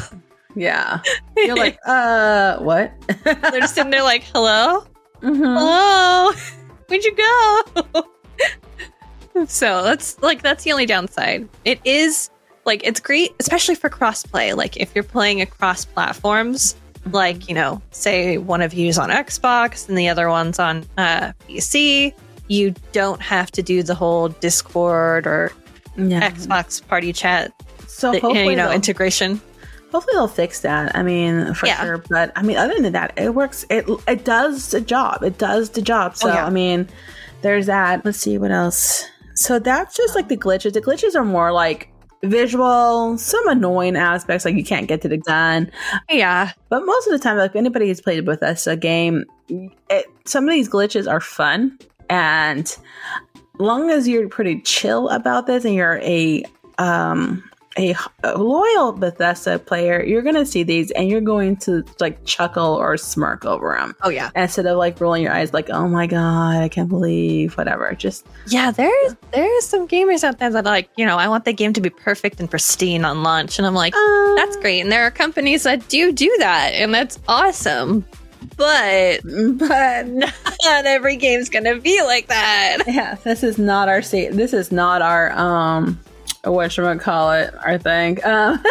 [0.55, 1.01] Yeah.
[1.37, 2.91] You're like, uh, what?
[3.23, 4.85] They're just sitting there like, hello?
[5.21, 5.37] Mhm.
[5.37, 6.31] Hello?
[6.87, 8.03] Where'd you go?
[9.45, 11.47] so that's like that's the only downside.
[11.65, 12.29] It is
[12.65, 14.55] like it's great, especially for crossplay.
[14.55, 16.75] Like if you're playing across platforms,
[17.13, 21.31] like you know, say one of you's on Xbox and the other one's on uh,
[21.47, 22.13] PC,
[22.47, 25.51] you don't have to do the whole Discord or
[25.97, 26.29] Yeah.
[26.29, 27.51] Xbox party chat,
[27.87, 29.41] So the- hopefully, you know, integration.
[29.91, 30.95] hopefully they'll fix that.
[30.95, 31.81] I mean, for Yeah.
[31.83, 31.97] sure.
[32.09, 33.65] But I mean, other than that, it works.
[33.69, 35.23] It it does the job.
[35.23, 36.15] It does the job.
[36.15, 36.45] So Oh, yeah.
[36.45, 36.87] I mean,
[37.41, 38.05] there's that.
[38.05, 39.05] Let's see what else.
[39.35, 40.73] So that's just like the glitches.
[40.73, 41.89] The glitches are more like
[42.23, 45.71] visual, some annoying aspects, like you can't get to the gun.
[46.09, 49.25] Yeah, But most of the time, like anybody who's played with us a game,
[49.89, 51.77] it, some of these glitches are fun,
[52.09, 52.75] and
[53.59, 56.43] long as you're pretty chill about this and you're a
[56.77, 57.43] um
[57.77, 62.75] a, a loyal Bethesda player, you're gonna see these and you're going to like chuckle
[62.75, 66.07] or smirk over them oh yeah, instead of like rolling your eyes like, oh my
[66.07, 67.93] god, I can't believe whatever.
[67.93, 68.71] Just yeah.
[68.71, 71.73] There's there's some gamers out there that are like you know I want the game
[71.73, 75.03] to be perfect and pristine on launch, and I'm like uh, that's great, and there
[75.03, 78.05] are companies that do do that, and that's awesome.
[78.55, 79.21] But
[79.57, 82.83] but not every game's gonna be like that.
[82.87, 84.33] yeah, this is not our state.
[84.33, 85.99] This is not our um,
[86.43, 87.53] what should I call it?
[87.65, 88.23] Our thing.
[88.23, 88.63] Um,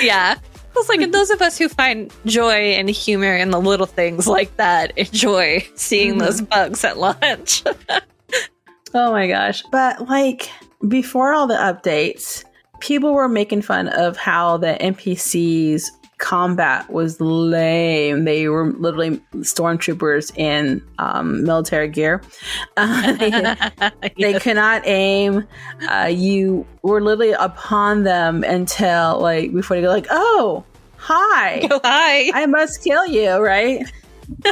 [0.00, 0.36] Yeah.
[0.76, 4.56] It's like those of us who find joy and humor in the little things like
[4.58, 6.18] that enjoy seeing Mhm.
[6.20, 7.64] those bugs at lunch.
[8.94, 9.62] oh my gosh!
[9.72, 10.48] But like
[10.86, 12.44] before all the updates,
[12.80, 15.82] people were making fun of how the NPCs
[16.18, 18.24] combat was lame.
[18.24, 22.22] They were literally stormtroopers in um, military gear.
[22.76, 23.30] Uh, they,
[24.18, 25.46] they could not aim.
[25.88, 30.64] Uh, you were literally upon them until like before they go like, oh,
[30.96, 31.66] hi.
[31.66, 32.30] Go hi.
[32.34, 33.86] I must kill you, right?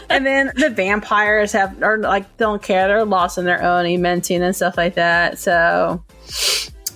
[0.08, 2.88] and then the vampires have or like don't care.
[2.88, 5.38] They're lost in their own ementing and stuff like that.
[5.38, 6.02] So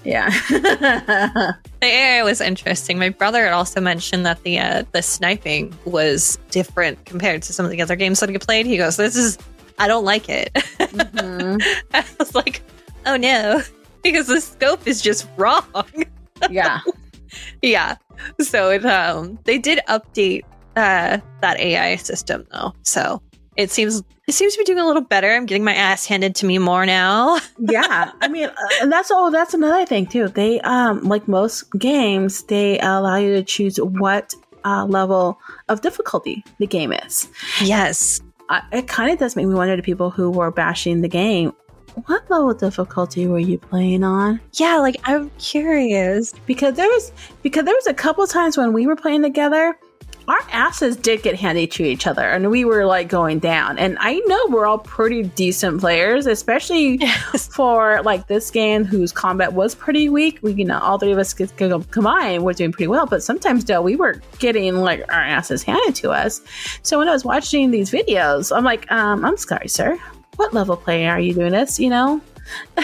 [0.04, 0.30] yeah.
[1.80, 2.98] The AI was interesting.
[2.98, 7.64] My brother had also mentioned that the uh, the sniping was different compared to some
[7.64, 8.66] of the other games that he played.
[8.66, 9.38] He goes, "This is,
[9.78, 11.62] I don't like it." Mhm.
[11.94, 12.60] I was like,
[13.06, 13.62] "Oh no,"
[14.02, 15.64] because the scope is just wrong.
[16.50, 16.80] Yeah.
[17.62, 17.96] yeah.
[18.40, 20.42] So it um they did update
[20.76, 22.74] uh that AI system though.
[22.82, 23.22] So
[23.60, 25.30] it seems it seems to be doing a little better.
[25.30, 27.38] I'm getting my ass handed to me more now.
[27.58, 31.70] yeah i mean uh, and that's all that's another thing too they um like most
[31.78, 34.32] games they allow you to choose what
[34.64, 37.28] uh, level of difficulty the game is
[37.62, 38.20] yes.
[38.48, 41.52] I, it kind of does make me wonder to people who were bashing the game
[42.06, 46.32] what level of difficulty were you playing on Yeah, like I'm curious.
[46.46, 49.76] because there was because there was a couple times when we were playing together
[50.30, 53.78] our asses did get handy to each other and we were like going down.
[53.78, 57.48] And i know we're all pretty decent players especially Yes.
[57.48, 60.38] for like this game whose combat was pretty weak.
[60.42, 63.22] We you know all three of us could, could combine we're doing pretty well but
[63.22, 66.40] sometimes though we were getting like our asses handed to us.
[66.82, 69.98] So when i was watching these videos i'm like um i'm sorry sir.
[70.36, 72.20] What level play are you doing this you know?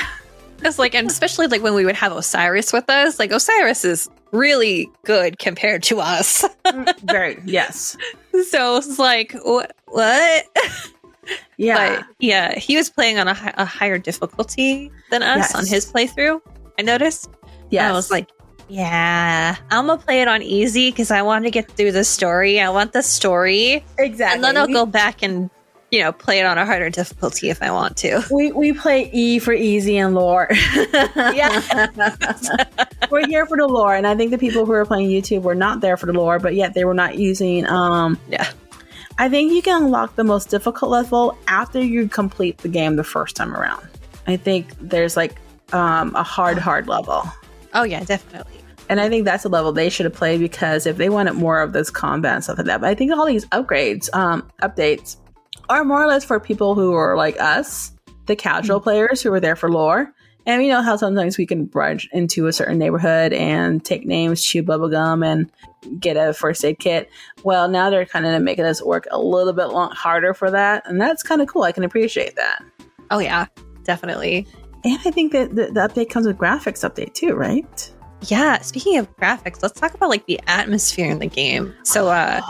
[0.63, 4.09] It's like and especially like when we would have Osiris with us, like Osiris is
[4.37, 6.45] really good compared to us.
[6.67, 7.97] Mm, very yes
[8.51, 10.45] so it's like what what?
[11.57, 15.55] yeah But yeah, he was playing on a, hi- a higher difficulty than us Yes.
[15.55, 16.41] on his playthrough.
[16.79, 17.31] I noticed.
[17.71, 17.89] Yeah.
[17.89, 18.29] I was like,
[18.69, 22.61] yeah, I'm gonna play it on easy because I want to get through the story.
[22.61, 25.51] I want the story, exactly and then I'll go back and
[25.97, 28.23] you know play it on a harder difficulty if I want to.
[28.31, 30.49] We we play E for easy and lore.
[31.17, 31.61] Yeah.
[33.11, 35.55] we're here for the lore, and I think the people who are playing YouTube were
[35.55, 37.67] not there for the lore, but yet they were not using.
[37.67, 38.47] Um, Yeah.
[39.19, 43.05] I think you can unlock the most difficult level after you complete the game the
[43.05, 43.87] first time around.
[44.27, 45.41] I think there's like
[45.73, 47.25] um, a hard, hard level.
[47.73, 48.61] Oh yeah, definitely.
[48.91, 51.63] And I think that's a level they should have played because if they wanted more
[51.63, 55.17] of this combat and stuff like that, but I think all these upgrades, um, updates,
[55.69, 57.93] are more or less for people who are like us,
[58.27, 58.85] the casual mm.
[58.85, 60.13] players who are there for lore.
[60.47, 64.45] And you know how sometimes we can brunch into a certain neighborhood and take names,
[64.45, 65.51] chew bubblegum, and
[66.01, 67.11] get a first aid kit.
[67.43, 70.85] Well, now they're kind of making us work a little bit long, harder for that,
[70.87, 71.63] and that's kind of cool.
[71.65, 72.63] I can appreciate that.
[73.11, 73.47] Oh yeah,
[73.83, 74.47] definitely.
[74.85, 77.93] And I think that the, the update comes with graphics update too, right?
[78.23, 81.75] Yeah, speaking of graphics, let's talk about like the atmosphere in the game.
[81.85, 82.41] So uh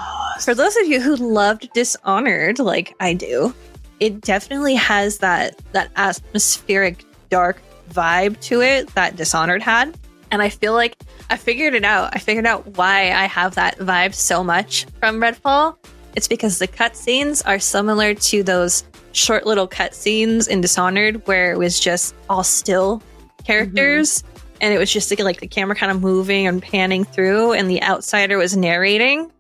[0.41, 3.55] for those of you who loved Dishonored like I do,
[4.01, 9.97] it definitely has that that atmospheric dark vibe to it that Dishonored had.
[10.31, 10.97] And I feel like
[11.31, 12.11] I figured it out.
[12.13, 15.77] I figured out why I have that vibe so much from Redfall.
[16.15, 21.59] It's because the cutscenes are similar to those short little cutscenes in Dishonored where it
[21.59, 23.03] was just all still
[23.45, 24.36] characters mm-hmm.
[24.61, 27.83] And it was just like, the camera kind of moving and panning through and the
[27.83, 29.31] outsider was narrating.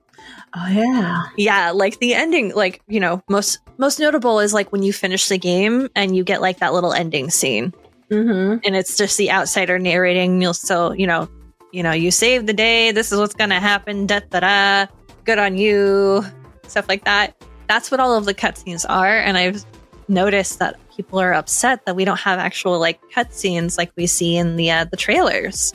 [0.54, 1.24] Oh yeah.
[1.36, 5.28] Yeah, like the ending like, you know, most most notable is like when you finish
[5.28, 7.74] the game and you get like that little ending scene.
[8.10, 8.58] Mm-hmm.
[8.64, 10.40] And it's just the outsider narrating.
[10.40, 11.28] You'll still, you know,
[11.72, 12.92] you know, you saved the day.
[12.92, 14.06] This is what's gonna happen.
[14.06, 14.86] Da da da.
[15.24, 16.24] Good on you.
[16.68, 17.34] Stuff like that.
[17.68, 19.18] That's what all of the cutscenes are.
[19.18, 19.64] And I've
[20.08, 24.36] noticed that people are upset that we don't have actual like cutscenes like we see
[24.36, 25.74] in the uh, the trailers.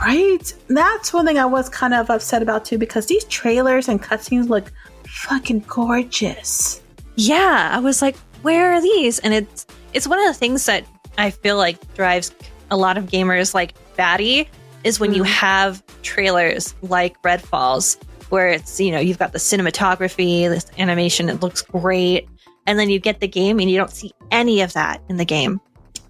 [0.00, 0.52] Right.
[0.68, 4.48] That's one thing I was kind of upset about too because these trailers and cutscenes
[4.48, 4.70] look
[5.06, 6.82] fucking gorgeous.
[7.14, 9.18] Yeah, I was like, where are these?
[9.20, 10.84] And it's it's one of the things that
[11.16, 12.34] I feel like drives
[12.70, 14.48] a lot of gamers like batty
[14.84, 15.16] is when mm.
[15.16, 15.32] you mm-hmm.
[15.32, 17.96] have trailers like Redfalls
[18.28, 22.28] where it's, you know, you've got the cinematography, this animation, it looks great.
[22.66, 25.24] And then you get the game and you don't see any of that in the
[25.24, 25.60] game.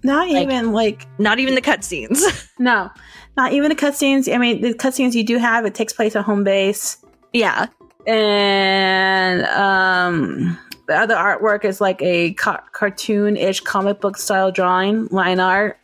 [0.03, 2.49] Not like, even like not even the cutscenes.
[2.59, 2.89] no.
[3.35, 4.33] Not even the cutscenes.
[4.33, 6.97] I mean the cutscenes you do have, it takes place at home base.
[7.33, 7.67] Yeah.
[8.05, 15.39] And um the other artwork is like a ca- cartoon-ish comic book style drawing, line
[15.39, 15.77] art.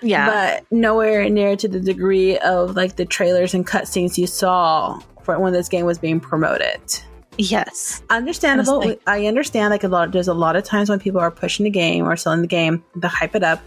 [0.00, 0.26] Yeah.
[0.26, 5.38] But nowhere near to the degree of like the trailers and cutscenes you saw for
[5.38, 6.80] when this game was being promoted.
[7.38, 8.02] Yes.
[8.10, 8.74] Understandable.
[8.74, 8.98] Honestly.
[9.06, 11.70] I understand like a lot there's a lot of times when people are pushing the
[11.70, 13.60] game or selling the game to hype it up,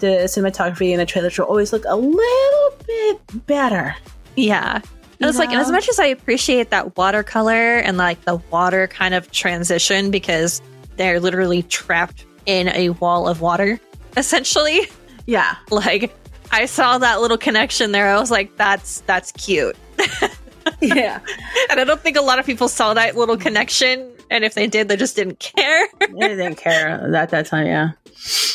[0.00, 3.94] the cinematography and the trailers will always look a little bit better.
[4.36, 4.80] Yeah.
[5.20, 8.88] And it's like, and as much as I appreciate that watercolor and like the water
[8.88, 10.60] kind of transition because
[10.96, 13.78] they're literally trapped in a wall of water,
[14.16, 14.88] essentially.
[15.26, 15.56] Yeah.
[15.70, 16.12] Like
[16.50, 18.08] I saw that little connection there.
[18.08, 19.76] I was like, that's that's cute.
[20.82, 21.20] yeah.
[21.70, 24.10] And I don't think a lot of people saw that little connection.
[24.30, 25.88] And if they did, they just didn't care.
[26.00, 27.90] they didn't care at that time, yeah.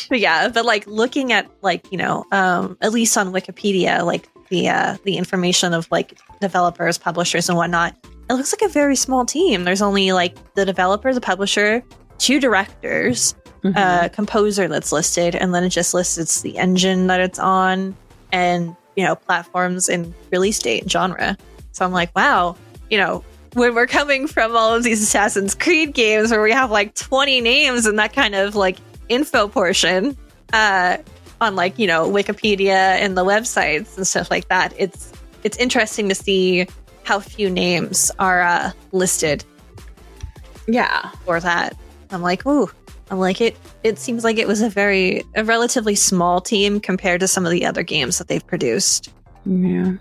[0.08, 4.28] But yeah, but like looking at like, you know, um, at least on Wikipedia, like
[4.48, 7.94] the uh the information of like developers, publishers and whatnot,
[8.30, 9.64] it looks like a very small team.
[9.64, 11.82] There's only like the developer, the publisher,
[12.16, 13.76] two directors, mm-hmm.
[13.76, 17.94] uh composer that's listed, and then it just lists it's the engine that it's on
[18.32, 21.36] and you know, platforms and release date and genre.
[21.78, 22.56] So I'm like, wow,
[22.90, 26.72] you know, when we're coming from all of these Assassin's Creed games where we have
[26.72, 30.16] like 20 names and that kind of like info portion
[30.52, 30.96] uh,
[31.40, 35.12] on like, you know, Wikipedia and the websites and stuff like that, it's
[35.44, 36.66] it's interesting to see
[37.04, 39.44] how few names are uh, listed.
[40.66, 41.10] Yeah.
[41.24, 41.76] For that.
[42.10, 42.68] I'm like, ooh,
[43.08, 47.20] I'm like it it seems like it was a very a relatively small team compared
[47.20, 49.10] to some of the other games that they've produced.
[49.46, 49.92] Yeah.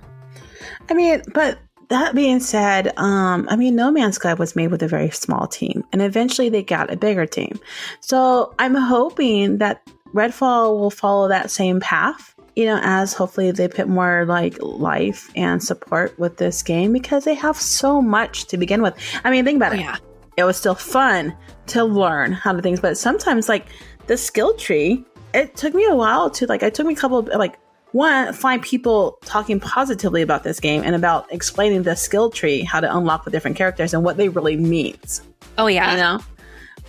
[0.89, 4.83] I mean, but that being said, um, I mean, No Man's Sky was made with
[4.83, 7.59] a very small team, and eventually they got a bigger team.
[8.01, 9.81] So I'm hoping that
[10.13, 12.33] Redfall will follow that same path.
[12.55, 17.23] You know, as hopefully they put more like life and support with this game because
[17.23, 18.95] they have so much to begin with.
[19.23, 19.81] I mean, think about it.
[19.81, 19.97] Yeah.
[20.37, 21.35] It was still fun
[21.67, 23.67] to learn how to things, but sometimes like
[24.07, 26.63] the skill tree, it took me a while to like.
[26.63, 27.59] I took me a couple of like
[27.91, 32.79] one find people talking positively about this game and about explaining the skill tree how
[32.79, 35.21] to unlock the different characters and what they really means.
[35.57, 35.91] Oh yeah.
[35.91, 36.19] You know?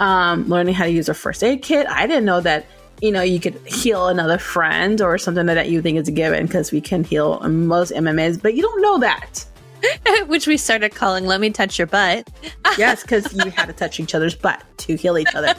[0.04, 1.86] Um, learning how to use a first aid kit.
[1.88, 2.66] I didn't know that
[3.00, 6.46] you know you could heal another friend or something that you think is a given
[6.46, 9.44] because we can heal most mmas but you don't know that
[10.26, 12.28] Which we started calling Let Me Touch Your Butt.
[12.78, 15.54] yes, because you had to touch each other's butt to heal each other.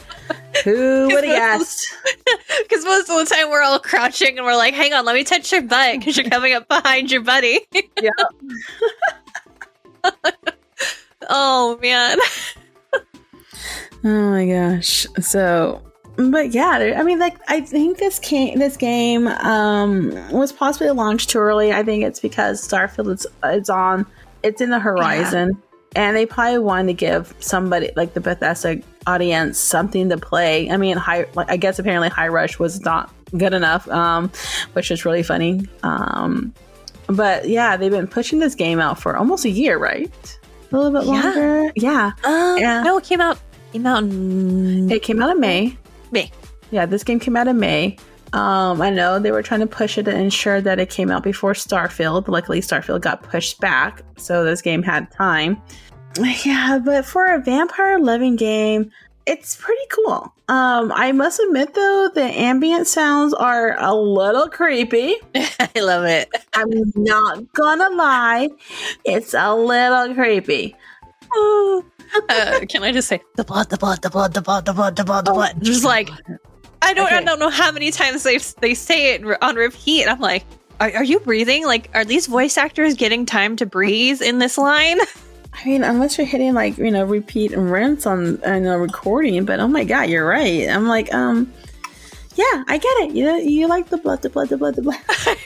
[0.64, 1.94] Who would have guessed?
[2.62, 5.24] Because most of the time we're all crouching and we're like, hang on, let me
[5.24, 7.60] touch your butt because you're coming up behind your buddy.
[8.00, 8.10] yeah.
[11.28, 12.18] oh, man.
[14.04, 15.06] oh my gosh.
[15.20, 15.82] So
[16.28, 21.30] but yeah, I mean, like I think this came, this game um, was possibly launched
[21.30, 21.72] too early.
[21.72, 24.06] I think it's because Starfield is it's on,
[24.42, 25.50] it's in the horizon,
[25.94, 26.02] yeah.
[26.02, 30.70] and they probably wanted to give somebody like the Bethesda audience something to play.
[30.70, 34.30] I mean, high, like I guess apparently High Rush was not good enough, um,
[34.72, 35.66] which is really funny.
[35.82, 36.52] Um,
[37.06, 40.38] but yeah, they've been pushing this game out for almost a year, right?
[40.72, 41.64] A little bit longer.
[41.64, 41.70] Yeah.
[41.76, 42.12] Yeah.
[42.24, 42.82] Uh, yeah.
[42.82, 43.38] No, it came out.
[43.72, 44.02] Came out.
[44.04, 44.90] In...
[44.90, 45.76] It came out in May.
[46.12, 46.30] May.
[46.70, 47.96] Yeah, this game came out in May.
[48.32, 51.22] Um, I know they were trying to push it and ensure that it came out
[51.22, 52.28] before Starfield.
[52.28, 55.60] Luckily, Starfield got pushed back, so this game had time.
[56.44, 58.90] Yeah, but for a vampire loving game,
[59.26, 60.34] it's pretty cool.
[60.48, 65.14] Um, I must admit though, the ambient sounds are a little creepy.
[65.36, 66.28] I love it.
[66.52, 68.48] I'm not gonna lie,
[69.04, 70.74] it's a little creepy.
[72.28, 74.96] Uh, can I just say the blood, the blood, the blood, the blood, the blood,
[74.96, 75.62] the blood, the blood?
[75.62, 76.10] Just like
[76.82, 80.06] I don't, I don't know how many times they they say it on repeat.
[80.06, 80.44] I'm like,
[80.80, 81.66] are, are you breathing?
[81.66, 84.98] Like, are these voice actors getting time to breathe in this line?
[85.52, 89.44] I mean, unless you're hitting like you know repeat and rinse on on a recording,
[89.44, 90.68] but oh my god, you're right.
[90.68, 91.52] I'm like, um,
[92.34, 93.14] yeah, I get it.
[93.14, 95.00] You know, you like the blood, the blood, the blood, the blood.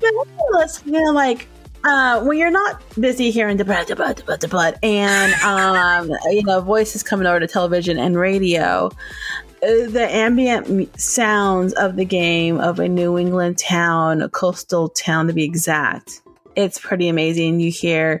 [0.00, 1.48] but you know, like
[1.84, 5.32] uh, when you're not busy hearing the blood, the blood, the blood, the blood, and
[5.42, 8.86] um, you know, voices coming over to television and radio.
[8.86, 15.26] uh, The ambient sounds of the game of a New England town, a coastal town
[15.26, 16.22] to be exact,
[16.56, 17.60] it's pretty amazing.
[17.60, 18.20] You hear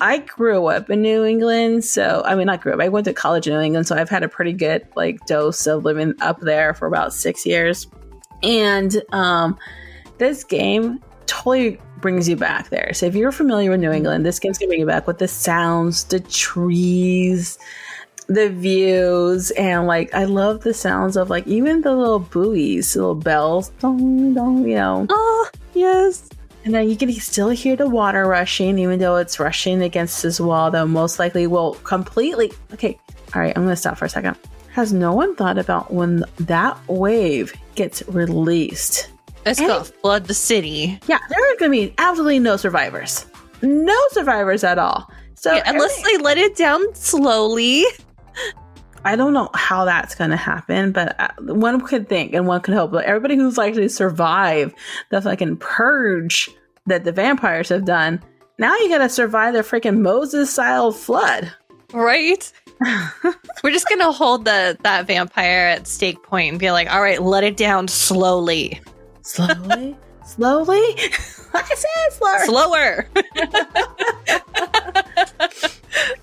[0.00, 2.80] I grew up in New England, so I mean, not grew up.
[2.80, 5.66] I went to college in New England, so I've had a pretty good like dose
[5.66, 7.88] of living up there for about six years.
[8.42, 9.58] And um,
[10.18, 12.92] this game totally brings you back there.
[12.94, 15.28] So if you're familiar with New England, this game's gonna bring you back with the
[15.28, 17.58] sounds, the trees,
[18.26, 23.14] the views, and like I love the sounds of like even the little buoys, little
[23.14, 25.06] bells, dong, dong, you know.
[25.08, 26.28] Oh, yes.
[26.64, 30.40] And then you can still hear the water rushing, even though it's rushing against this
[30.40, 32.52] wall that most likely will completely.
[32.72, 32.98] Okay,
[33.34, 34.38] all right, I'm going to stop for a second.
[34.70, 39.10] Has no one thought about when that wave gets released?
[39.46, 40.98] It's And- gonna flood the city.
[41.06, 43.26] Yeah, there are going to be absolutely no survivors.
[43.62, 45.10] No survivors at all.
[45.34, 47.84] So, Yeah, unless they let it down slowly.
[49.04, 52.62] I don't know how that's going to happen, but uh, one could think and one
[52.62, 54.72] could hope that everybody who's likely to survive
[55.10, 56.48] the fucking purge
[56.86, 58.22] that the vampires have done,
[58.58, 61.52] now you got to survive the freaking Moses style flood.
[61.92, 62.50] Right?
[63.62, 67.22] We're just gonna hold the that vampire at stake point and be like, all right,
[67.22, 68.80] let it down slowly.
[69.24, 69.96] Slowly,
[70.26, 70.76] slowly.
[71.54, 72.44] I said slower.
[72.44, 73.08] Slower.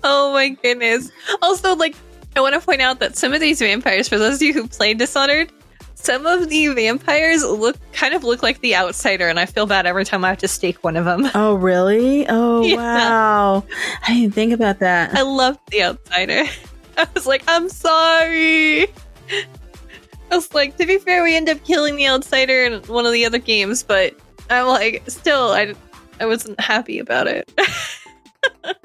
[0.04, 1.10] oh my goodness.
[1.40, 1.94] Also, like,
[2.36, 4.68] I want to point out that some of these vampires, for those of you who
[4.68, 5.50] played Dishonored,
[5.94, 9.86] some of the vampires look kind of look like the outsider, and I feel bad
[9.86, 11.28] every time I have to stake one of them.
[11.34, 12.26] oh, really?
[12.28, 12.76] Oh, Yeah.
[12.76, 13.64] wow.
[14.06, 15.14] I didn't think about that.
[15.14, 16.44] I loved the outsider.
[16.96, 18.86] I was like, I'm sorry.
[20.32, 23.26] Was like, to be fair, we end up killing the outsider in one of the
[23.26, 24.18] other games, but
[24.48, 25.74] I'm like, still, I,
[26.20, 27.52] I wasn't happy about it.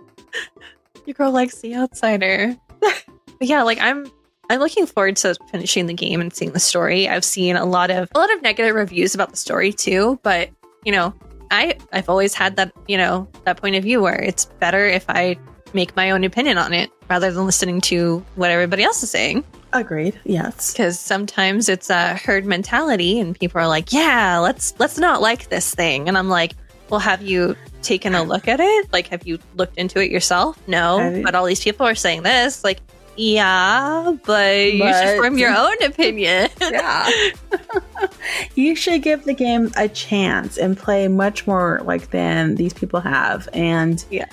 [1.06, 2.54] Your girl likes the outsider.
[2.80, 2.94] but
[3.40, 4.12] yeah, like I'm,
[4.50, 7.08] I'm looking forward to finishing the game and seeing the story.
[7.08, 10.50] I've seen a lot of a lot of negative reviews about the story too, but
[10.84, 11.14] you know,
[11.50, 15.06] I I've always had that you know that point of view where it's better if
[15.10, 15.38] I
[15.74, 19.44] make my own opinion on it rather than listening to what everybody else is saying
[19.74, 20.20] Agreed.
[20.24, 20.72] Yes.
[20.72, 25.50] because sometimes it's a herd mentality and people are like yeah let's let's not like
[25.50, 26.54] this thing and i'm like
[26.90, 30.58] well have you taken a look at it like have you looked into it yourself
[30.68, 32.80] no you- but all these people are saying this like
[33.18, 37.10] yeah but, you should form your own opinion Yeah.
[38.56, 43.00] you should give the game a chance and play much more like than these people
[43.00, 43.50] have.
[43.54, 44.28] And yeah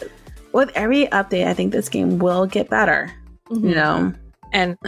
[0.52, 3.10] with every update, I think this game will get better.
[3.50, 3.68] Mm-hmm.
[3.68, 4.14] You know,
[4.52, 4.78] and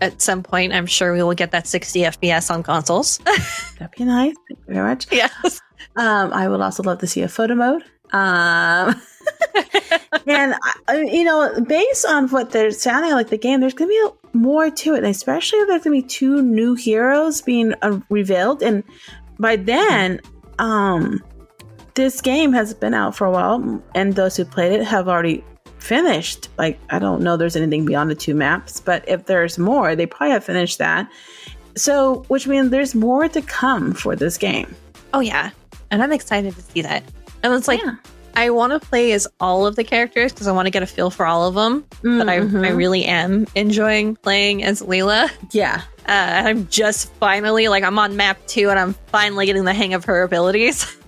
[0.00, 3.18] at some point i'm sure we will get that 60 fps on consoles
[3.78, 4.34] that'd be nice.
[4.48, 5.06] Thank you very much.
[5.12, 5.60] yes
[5.96, 7.82] Um, I would also love to see a photo mode.
[8.12, 9.00] Um,
[10.26, 10.54] and
[10.88, 14.38] I- you know, based on what they're sounding like the game, there's going to be
[14.38, 18.00] more to it, and especially if there's going to be two new heroes being uh,
[18.10, 18.62] revealed.
[18.62, 18.82] And
[19.38, 20.20] by then,
[20.58, 21.22] um,
[21.94, 25.44] this game has been out for a while, and those who played it have already
[25.84, 26.48] finished.
[26.58, 30.06] Like, I don't know, there's anything beyond the two maps, but if there's more, they
[30.06, 31.10] probably have finished that.
[31.76, 34.74] So, which means there's more to come for this game.
[35.12, 35.50] oh yeah
[35.90, 37.02] and i'm excited to see that
[37.44, 37.96] and it's like Yeah.
[38.36, 40.86] I want to play as all of the characters because I want to get a
[40.86, 41.84] feel for all of them.
[42.02, 42.76] But I, I Mhm.
[42.76, 45.30] really am enjoying playing as Layla.
[45.52, 45.82] yeah.
[46.08, 49.94] Uh, I'm just finally like I'm on map two and I'm finally getting the hang
[49.94, 50.84] of her abilities.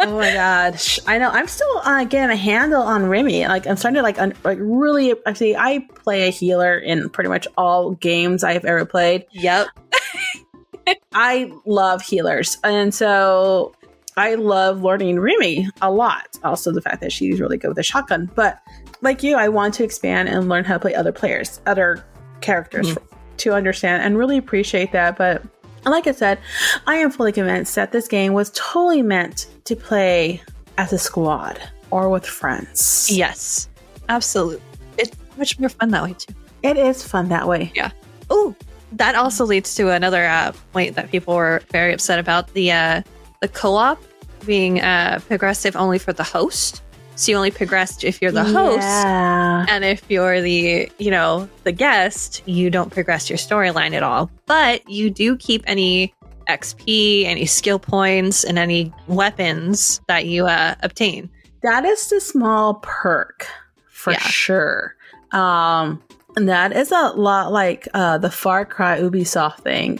[0.00, 1.30] oh my god, I know.
[1.30, 3.46] I'm still uh, getting a handle on Remi.
[3.46, 5.14] Like I'm starting to like un- like really.
[5.26, 9.26] Actually, I play a healer in pretty much all games I've ever played.
[9.30, 9.68] yep.
[11.12, 13.74] I love healers, and so
[14.16, 16.38] I love learning Remi a lot.
[16.44, 18.30] Also, the fact that she's really good with a shotgun.
[18.34, 18.60] But
[19.00, 22.04] like you, I want to expand and learn how to play other players, other
[22.40, 22.96] characters
[23.38, 25.16] to understand and really appreciate that.
[25.16, 25.42] But
[25.84, 26.38] like I said,
[26.86, 30.40] I am fully convinced that this game was totally meant to play
[30.78, 31.60] as a squad
[31.90, 33.08] or with friends.
[33.10, 33.68] Yes.
[34.08, 34.60] Absolutely.
[34.98, 36.34] It's much more fun that way too.
[36.62, 37.72] It is fun that way.
[37.74, 37.90] Yeah.
[38.30, 38.54] Oh,
[38.92, 43.02] that also leads to another uh, point that people were very upset about the uh,
[43.40, 44.02] the co-op
[44.46, 46.82] being uh, progressive only for the host.
[47.16, 49.66] So you only progress if you're the host, Yeah.
[49.68, 54.30] and if you're the you know the guest, you don't progress your storyline at all.
[54.46, 56.12] But you do keep any
[56.48, 61.30] XP, any skill points, and any weapons that you uh, obtain.
[61.62, 63.46] That is the small perk
[63.88, 64.18] for Yeah.
[64.20, 64.94] sure.
[65.32, 66.02] Um,
[66.36, 69.96] and that is a lot like uh, the Far Cry Ubisoft thing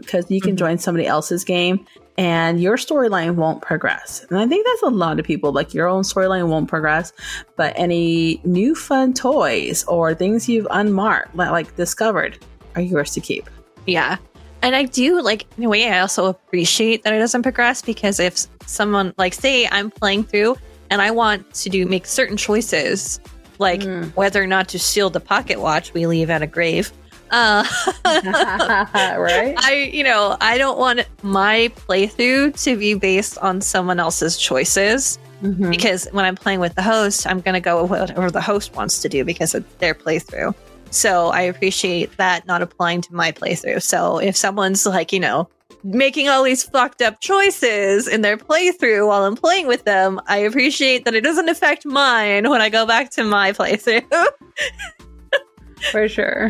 [0.00, 0.58] because you can Mhm.
[0.58, 1.86] join somebody else's game
[2.18, 4.26] and your storyline won't progress.
[4.28, 7.12] And I think that's a lot of people like your own storyline won't progress,
[7.56, 12.38] but any new fun toys or things you've unmarked, like, like discovered,
[12.74, 13.48] are yours to keep.
[13.86, 14.16] Yeah.
[14.62, 18.20] And I do like in a way I also appreciate that it doesn't progress because
[18.20, 20.56] if someone like say I'm playing through
[20.90, 23.18] and I want to do make certain choices
[23.58, 24.14] like Mm.
[24.16, 26.92] whether or not to steal the pocket watch we leave at a grave.
[27.30, 27.64] Uh
[28.04, 29.54] right?
[29.58, 35.18] I you know, I don't want my playthrough to be based on someone else's choices
[35.42, 35.70] Mhm.
[35.70, 38.76] because when I'm playing with the host, I'm going to go with whatever the host
[38.76, 40.54] wants to do because it's their playthrough.
[40.92, 43.82] So I appreciate that not applying to my playthrough.
[43.82, 45.48] So if someone's like, you know,
[45.82, 50.36] making all these fucked up choices in their playthrough while I'm playing with them, I
[50.38, 54.04] appreciate that it doesn't affect mine when I go back to my playthrough.
[55.90, 56.48] For sure.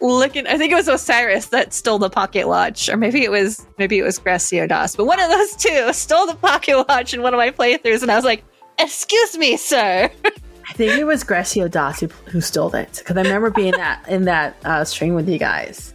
[0.00, 3.66] Looking, I think it was Osiris that stole the pocket watch, or maybe it was
[3.76, 7.20] maybe it was Gracio Grestiodoss, but one of those two stole the pocket watch in
[7.20, 8.42] one of my playthroughs, and I was like,
[8.78, 10.10] "Excuse me, sir."
[10.70, 14.02] I think it was Gracio Das who, who stole it because I remember being that
[14.08, 15.92] in that uh, stream with you guys.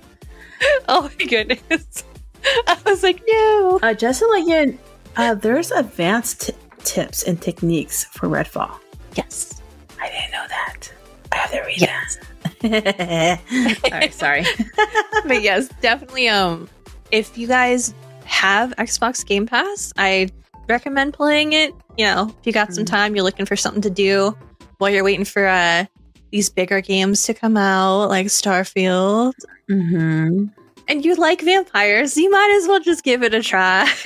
[0.89, 2.03] Oh my goodness.
[2.67, 3.79] I was like, no.
[3.81, 4.77] Uh, just to let you,
[5.15, 6.53] uh, there's advanced t-
[6.83, 8.77] tips and techniques for Redfall.
[9.15, 9.61] Yes.
[9.99, 10.91] I didn't know that.
[11.31, 12.17] I have to read Yes.
[13.89, 14.43] sorry, sorry.
[15.25, 16.69] but yes, definitely um
[17.11, 17.93] if you guys
[18.25, 20.29] have Xbox Game Pass, I
[20.67, 21.73] recommend playing it.
[21.97, 22.87] You know, if you got some Mhm.
[22.89, 24.35] time, you're looking for something to do
[24.77, 25.85] while you're waiting for uh
[26.31, 29.33] these bigger games to come out like Starfield.
[29.69, 30.45] Mm-hmm.
[30.87, 33.91] and you like vampires, you might as well just give it a try.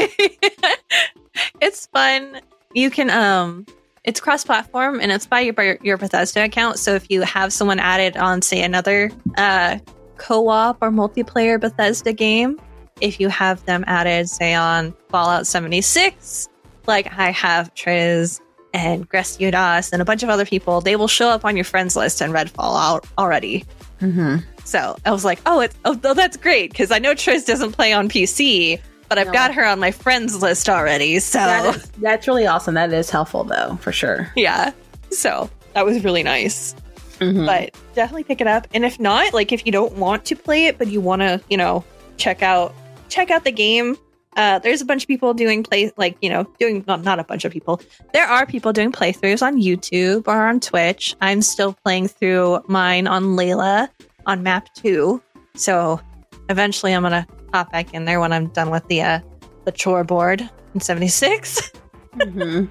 [1.62, 2.40] it's fun.
[2.74, 3.66] You can um
[4.06, 6.80] it's cross-platform and it's by your your Bethesda account.
[6.80, 9.80] So if you have someone added on say another uh
[10.18, 12.60] co-op or multiplayer Bethesda game,
[13.02, 16.48] if you have them added say on Fallout 76,
[16.88, 18.40] like I have Triz
[18.74, 21.96] and Grestiodoss and a bunch of other people, they will show up on your friends
[21.96, 23.66] list in Redfall out already.
[24.02, 24.38] Mm-hmm.
[24.64, 27.72] So I was like, oh, it's oh, oh that's great because I know Triz doesn't
[27.72, 29.34] play on PC, but I've No.
[29.34, 31.20] got her on my friends list already.
[31.20, 32.76] So That is, that's really awesome.
[32.76, 34.32] That is helpful, though, for sure.
[34.36, 34.72] yeah,
[35.12, 36.76] so that was really nice.
[37.20, 37.46] Mhm.
[37.46, 40.68] But definitely pick it up, and if not, like if you don't want to play
[40.68, 41.84] it, but you want to, you know,
[42.18, 42.74] check out
[43.10, 43.98] check out the game.
[44.40, 47.26] Uh, there's a bunch of people doing play like you know doing not not a
[47.26, 47.82] bunch of people.
[48.14, 51.14] There are people doing playthroughs on YouTube or on Twitch.
[51.20, 53.90] I'm still playing through mine on Layla
[54.28, 55.22] on map two.
[55.56, 56.00] So
[56.48, 59.20] eventually I'm gonna hop back in there when I'm done with the uh,
[59.66, 61.74] the chore board in 76.
[62.16, 62.66] Mm-hmm.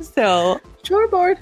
[0.00, 1.38] so Chore board.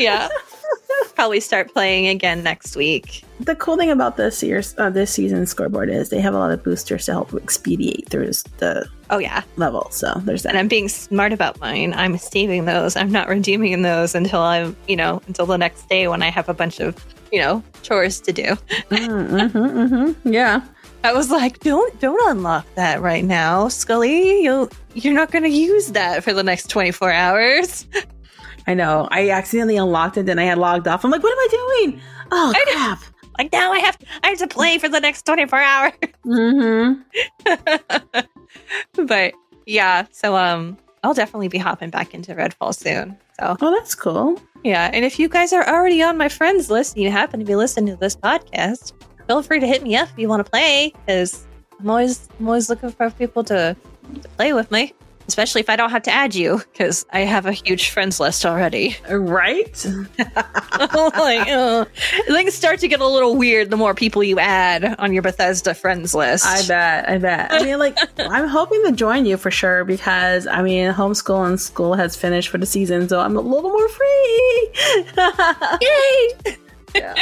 [0.00, 0.26] yeah,
[1.14, 3.22] probably start playing again next week.
[3.40, 6.50] The cool thing about this year's uh, this season's scoreboard is they have a lot
[6.52, 9.88] of boosters to help expedite through the Oh yeah, level.
[9.90, 10.50] So there's that.
[10.50, 11.92] and I'm being smart about mine.
[11.94, 12.96] I'm saving those.
[12.96, 16.48] I'm not redeeming those until I'm, you know, until the next day when I have
[16.48, 18.42] a bunch of, you know, chores to do.
[18.90, 20.32] mm-hmm, mm-hmm.
[20.32, 20.62] Yeah.
[21.04, 24.42] I was like, don't don't unlock that right now, Skullie.
[24.42, 27.86] You'll you're not going to use that for the next 24 hours.
[28.66, 29.08] I know.
[29.10, 31.04] I accidentally unlocked it, then I had logged off.
[31.04, 32.00] I'm like, what am I doing?
[32.32, 32.72] Oh I know.
[32.72, 33.02] crap.
[33.38, 35.92] Like now I have I have to play for the next 24 hours.
[36.24, 38.22] Mm-hmm.
[39.06, 39.34] but
[39.66, 43.18] yeah, so um I'll definitely be hopping back into Redfall soon.
[43.38, 44.40] So Oh, that's cool.
[44.62, 47.46] yeah, and if you guys are already on my friends list and you happen to
[47.46, 48.92] be listening to this podcast,
[49.26, 51.46] feel free to hit me up if you want to play because
[51.80, 53.76] I'm always I'm always looking for people to,
[54.22, 54.92] to play with me,
[55.28, 58.44] especially if I don't have to add you because I have a huge friends list
[58.44, 58.96] already.
[59.08, 59.84] Right?
[60.18, 61.84] like, uh,
[62.26, 65.74] things start to get a little weird the more people you add on your Bethesda
[65.74, 66.46] friends list.
[66.46, 67.08] I bet.
[67.08, 67.52] I bet.
[67.52, 71.60] I mean, like, I'm hoping to join you for sure because, I mean, homeschool and
[71.60, 74.70] school has finished for the season, so I'm a little more free.
[75.80, 76.56] Yay!
[76.94, 77.14] yeah.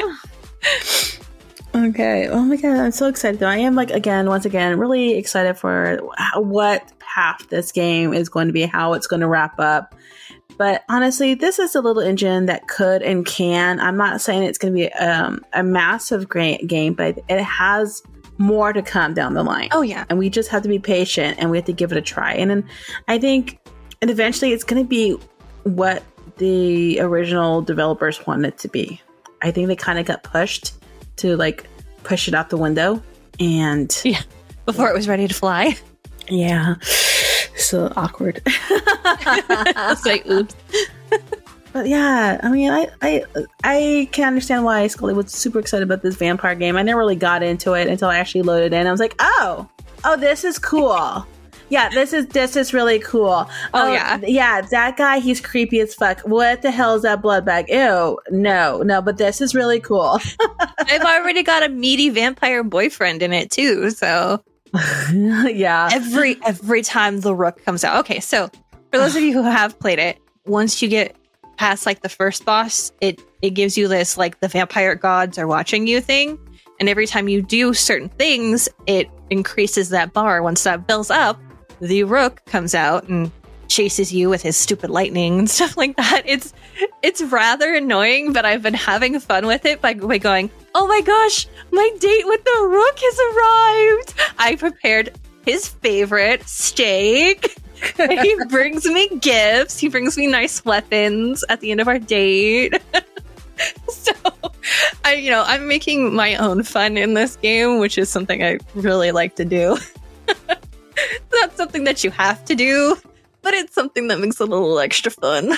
[1.75, 2.29] Okay.
[2.29, 3.41] Oh my god, I'm so excited.
[3.41, 5.99] Though I am like again, once again, really excited for
[6.35, 9.95] what path this game is going to be, how it's going to wrap up,
[10.59, 13.81] But honestly, this is a little engine that could and can.
[13.81, 18.03] I'm not saying it's going to be um, a massive great game, but it has
[18.39, 19.69] more to come down the line.
[19.73, 20.05] Oh yeah.
[20.09, 22.33] And we just have to be patient and we have to give it a try.
[22.35, 22.69] And then
[23.09, 23.59] I think
[24.01, 25.17] and eventually it's going to be
[25.65, 26.03] what
[26.39, 29.01] the original developers wanted it to be.
[29.43, 30.75] I think they kind of got pushed
[31.17, 31.67] to like
[32.03, 33.03] push it out the window
[33.39, 34.23] and Yeah.
[34.65, 35.77] Before it was ready to fly.
[36.29, 36.77] yeah.
[37.57, 38.43] So awkward.
[38.47, 40.55] it's like oops.
[41.73, 43.25] But yeah, I mean, I, I
[43.65, 46.77] I can understand why Skullie was super excited about this vampire game.
[46.77, 48.87] I never really got into it until I actually loaded in.
[48.87, 49.69] I was like, oh,
[50.05, 51.27] oh, this is cool.
[51.71, 53.31] yeah, this is this is really cool.
[53.31, 54.21] Oh, oh yeah.
[54.23, 54.61] yeah.
[54.61, 56.21] That guy, he's creepy as fuck.
[56.21, 57.71] What the hell is that blood bag?
[57.71, 59.01] Ew, no, no.
[59.01, 60.21] But this is really cool.
[60.79, 64.43] I've already got a meaty vampire boyfriend in it too, so
[65.13, 67.99] yeah, every every time the rook comes out.
[68.01, 68.49] Okay, so
[68.91, 71.15] for those of you who have played it, once you get
[71.57, 75.47] past like the first boss, it it gives you this like the vampire gods are
[75.47, 76.39] watching you thing,
[76.81, 80.43] and every time you do certain things, it increases that bar.
[80.43, 81.39] Once that builds up,
[81.81, 83.31] the rook comes out and
[83.69, 86.23] chases you with his stupid lightning and stuff like that.
[86.25, 86.53] It's
[87.03, 91.01] it's rather annoying, but I've been having fun with it by, by going, "Oh my
[91.01, 93.19] gosh, my date with the rook has
[93.99, 97.57] arrived." I prepared his favorite steak.
[97.97, 99.79] he brings me gifts.
[99.79, 102.75] He brings me nice weapons at the end of our date.
[103.89, 104.13] so,
[105.05, 108.59] I you know, I'm making my own fun in this game, which is something I
[108.75, 109.77] really like to do.
[111.33, 112.97] Not something that you have to do,
[113.43, 115.55] but it's something that makes it a little extra fun.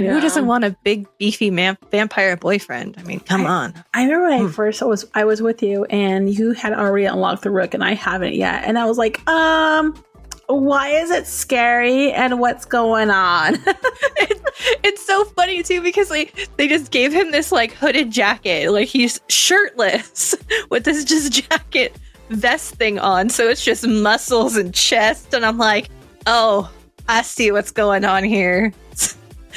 [0.00, 0.14] And Yeah.
[0.14, 2.96] who doesn't want a big beefy man- vampire boyfriend?
[2.98, 3.74] I mean, come on.
[3.94, 4.48] I remember when I Hmm.
[4.48, 7.94] first was I was with you and you had already unlocked the rook and I
[7.94, 8.64] haven't yet.
[8.64, 9.94] And I was like, um,
[10.48, 13.56] why is it scary and what's going on?
[14.82, 18.88] It's so funny too because like they just gave him this like hooded jacket, like
[18.88, 20.34] he's shirtless
[20.70, 21.96] with this just jacket
[22.28, 25.88] vest thing on, so it's just muscles and chest, and I'm like,
[26.26, 26.70] oh,
[27.08, 28.72] I see what's going on here.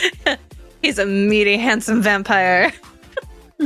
[0.81, 2.71] he's a meaty, handsome vampire.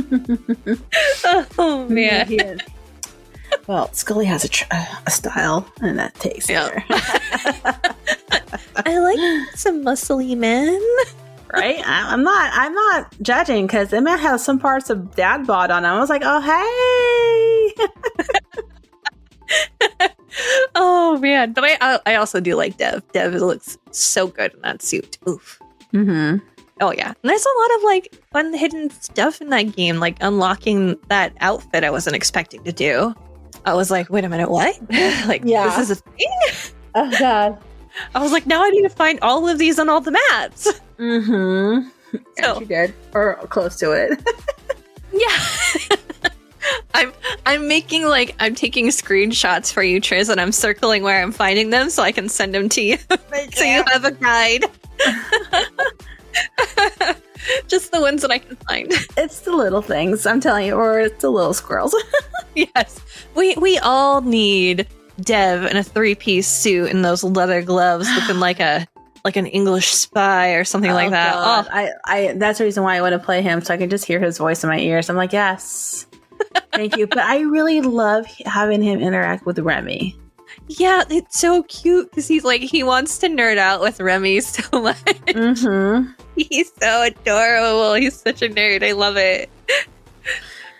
[1.58, 2.60] oh man, He is.
[3.66, 6.68] Well, Skullie has a, tr- uh, a style, and that takes Yeah.
[6.68, 6.84] there,
[8.86, 9.18] I like
[9.56, 10.80] some muscly men.
[11.52, 11.78] right?
[11.86, 12.50] I, I'm not.
[12.54, 15.84] I'm not judging because Emma has some parts of dad bod on.
[15.84, 15.90] him.
[15.90, 17.74] I was like, oh hey,
[20.74, 23.02] Oh man, but I I- I also do like Dev.
[23.12, 25.16] Dev looks so good in that suit.
[25.28, 25.58] Oof.
[25.92, 26.44] Mm-hmm.
[26.80, 30.16] Oh yeah, and there's a lot of like fun hidden stuff in that game, like
[30.20, 33.14] unlocking that outfit I wasn't expecting to do.
[33.64, 34.78] I was like, wait a minute, what?
[35.26, 35.64] like Yeah.
[35.76, 36.28] this is a thing?
[36.94, 37.58] oh god,
[38.14, 40.68] I was like, now I need to find all of these on all the maps.
[40.98, 41.88] mm-hmm.
[42.38, 44.22] Yeah, So- she did, or close to it.
[45.12, 45.96] Yeah.
[46.94, 47.12] I'm
[47.46, 51.70] I'm making like I'm taking screenshots for you, Triz, and I'm circling where I'm finding
[51.70, 52.98] them so I can send them to you.
[53.54, 54.64] so you have a guide.
[57.66, 58.92] Just the ones that I can find.
[59.16, 61.94] It's the little things, I'm telling you, or it's the little squirrels.
[62.54, 63.00] yes.
[63.34, 64.86] We we all need
[65.20, 68.86] Dev in a three piece suit and those leather gloves looking like a
[69.24, 71.32] like an English spy or something like Oh, that.
[71.34, 71.66] God.
[71.66, 73.90] Oh, I, I that's the reason why I want to play him so I can
[73.90, 75.10] just hear his voice in my ears.
[75.10, 76.06] I'm like, yes,
[76.72, 77.06] thank you.
[77.06, 80.16] But I really love having him interact with Remi.
[80.68, 84.80] Yeah, it's so cute because he's like he wants to nerd out with Remi so
[84.80, 84.96] much.
[85.04, 86.10] Mm-hmm.
[86.36, 87.94] He's so adorable.
[87.94, 88.82] He's such a nerd.
[88.82, 89.50] I love it.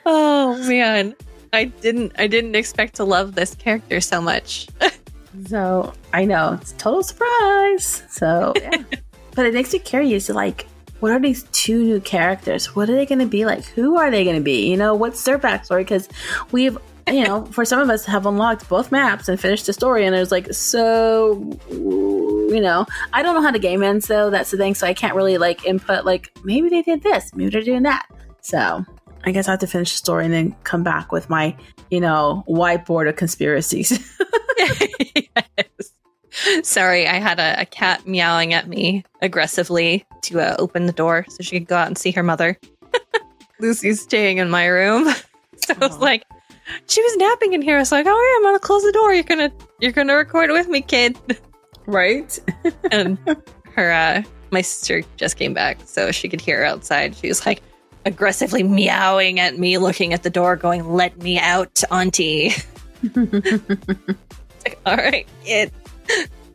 [0.07, 1.15] Oh man.
[1.53, 4.69] I didn't I didn't expect to love this character so much.
[5.47, 8.03] So I know it's a total surprise.
[8.11, 8.83] So, yeah.
[9.35, 10.29] but it makes me curious.
[10.29, 10.67] Like,
[11.01, 12.75] what are these two new characters?
[12.75, 13.65] What are they going to be like?
[13.67, 14.69] Who are they going to be?
[14.71, 15.81] You know, what's their backstory?
[15.81, 16.09] Because
[16.51, 16.77] we've,
[17.11, 20.15] you know, for some of us have unlocked both maps and finished the story, and
[20.15, 24.31] there's like so, you know, I don't know how the game ends though.
[24.31, 24.75] That's the thing.
[24.75, 26.05] So I can't really like input.
[26.05, 27.35] Like, maybe they did this.
[27.35, 28.07] Maybe they're doing that.
[28.41, 28.85] So.
[29.25, 31.57] I guess I have to finish the story and then come back with my,
[31.91, 33.91] you know, whiteboard of conspiracies.
[34.59, 35.93] yes.
[36.63, 41.25] Sorry, I had a, a cat meowing at me aggressively to uh, open the door
[41.29, 42.59] so she could go out and see her mother.
[43.61, 45.13] Lucy's staying in my room,
[45.57, 46.23] so I was like,
[46.87, 47.77] she was napping in here.
[47.77, 49.13] I was like, "Oh yeah, I'm gonna close the door.
[49.15, 51.17] You're gonna you're gonna record with me, kid."
[51.87, 52.39] right?
[52.91, 53.19] and
[53.75, 57.45] her uh my sister just came back so she could hear her outside she was
[57.45, 57.63] like
[58.07, 62.51] aggressively meowing at me looking at the door going let me out auntie
[63.15, 65.71] like all right kid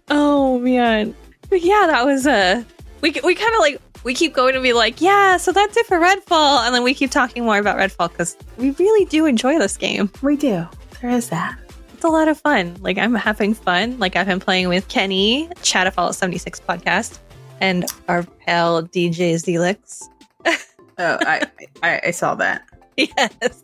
[0.09, 1.15] oh man
[1.49, 2.63] But yeah, that was Uh,
[3.01, 5.85] we we kind of like we keep going to be like, yeah, so that's it
[5.85, 9.57] for Redfall, and then we keep talking more about Redfall because we really do enjoy
[9.59, 10.11] this game.
[10.21, 10.67] We do.
[11.01, 11.57] There is that.
[11.93, 12.75] It's a lot of fun.
[12.81, 13.97] Like I'm having fun.
[13.99, 17.19] Like I've been playing with Kenny, Chatafall 76 podcast,
[17.61, 20.03] and our pal DJ Zelix.
[20.99, 21.47] Oh, I,
[21.81, 22.61] I I saw that.
[22.97, 23.63] yes.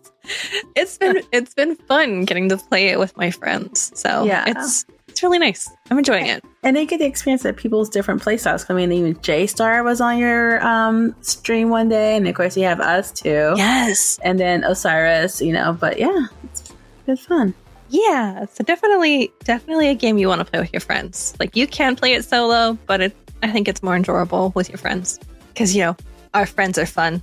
[0.76, 3.92] It's been it's been fun getting to play it with my friends.
[3.94, 4.46] So Yeah.
[4.48, 4.84] it's
[5.20, 5.70] it's really nice.
[5.91, 6.45] I'm enjoying it.
[6.63, 8.65] And they get to experience that people's different playstyles.
[8.70, 12.55] I mean, even J Star was on your um, stream one day, and of course
[12.55, 13.53] you have us too.
[13.57, 14.17] Yes.
[14.24, 15.74] And then Osiris, you know.
[15.74, 16.74] But yeah, it's
[17.05, 17.53] been fun.
[17.89, 18.45] Yeah.
[18.45, 21.36] So definitely definitely a game you want to play with your friends.
[21.38, 24.78] Like you can play it solo, but it I think it's more enjoyable with your
[24.78, 25.20] friends.
[25.49, 25.97] Because you know,
[26.34, 27.22] our friends are fun.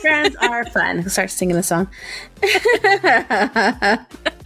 [0.00, 1.06] Friends are fun.
[1.10, 1.88] Start singing the song.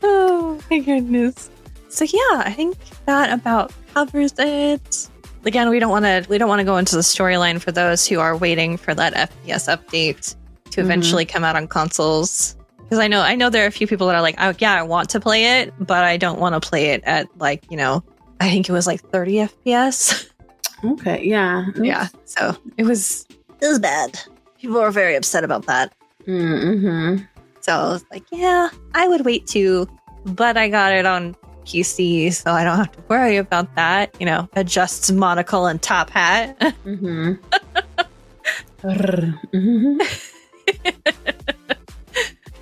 [0.02, 1.50] Oh my goodness.
[1.88, 2.76] So yeah, I think
[3.06, 5.08] that about covers it.
[5.44, 8.06] Again, we don't want to we don't want to go into the storyline for those
[8.06, 10.34] who are waiting for that FPS update
[10.70, 12.56] to eventually come out on consoles.
[12.78, 14.74] Because I know I know there are a few people that are like, oh yeah,
[14.74, 17.76] I want to play it, but I don't want to play it at like you
[17.76, 18.02] know,
[18.40, 20.30] I think it was like 30 FPS.
[20.84, 21.24] Okay.
[21.24, 21.64] Yeah.
[21.74, 23.26] yeah, so it was
[23.60, 24.16] it was bad.
[24.60, 25.92] People were very upset about that.
[26.24, 27.24] Mm-hmm.
[27.68, 29.86] So I was like, yeah, I would wait too,
[30.24, 34.18] but I got it on PC, so I don't have to worry about that.
[34.18, 36.58] You know, adjusts monocle and top hat.
[36.86, 37.34] Mm-hmm.
[38.88, 39.98] mm-hmm.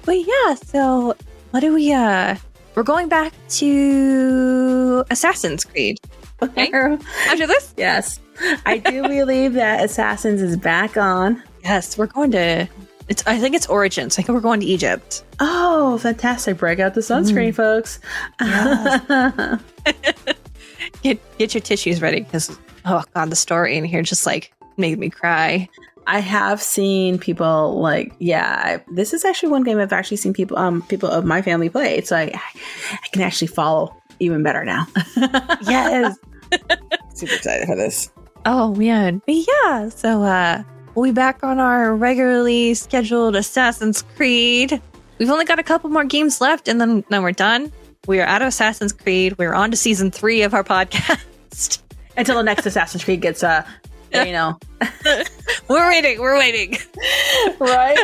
[0.04, 1.14] but yeah, so
[1.52, 2.34] what do we uh
[2.74, 6.00] we're going back to Assassin's Creed.
[6.42, 6.68] Okay.
[6.72, 7.72] After this?
[7.76, 8.18] yes,
[8.66, 11.40] I do believe that Assassins is back on.
[11.62, 12.66] Yes, we're going to
[13.08, 14.18] it's I think it's Origins.
[14.18, 15.24] I think we're going to Egypt.
[15.40, 16.58] Oh, fantastic!
[16.58, 18.00] Break out the sunscreen, folks.
[21.02, 24.98] Get get your tissues ready because oh god, the story in here just like made
[24.98, 25.68] me cry.
[26.06, 30.56] I have seen people like, yeah, this is actually one game I've actually seen people,
[30.56, 32.00] um, people of my family play.
[32.02, 32.30] So I,
[32.92, 34.86] I can actually follow even better now.
[35.62, 36.16] Yes.
[37.14, 38.10] Super excited for this.
[38.44, 39.20] Oh man.
[39.26, 40.62] But yeah, so uh
[40.96, 44.80] we'll be back on our regularly scheduled Assassin's Creed.
[45.18, 47.70] We've only got a couple more games left and then then we're done.
[48.06, 49.36] We are out of Assassin's Creed.
[49.38, 51.82] We're on to season three of our podcast.
[52.16, 53.66] Until the next Assassin's Creed gets, uh,
[54.14, 54.58] you know,
[55.68, 56.76] we're waiting, we're waiting.
[57.58, 57.98] right?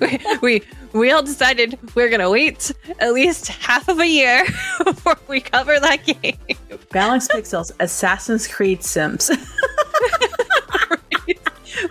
[0.00, 0.62] we, we
[0.92, 4.44] we all decided we're gonna wait at least half of a year
[4.84, 6.36] before we cover that game.
[6.90, 9.30] Balanced Pixels, Assassin's Creed Sims.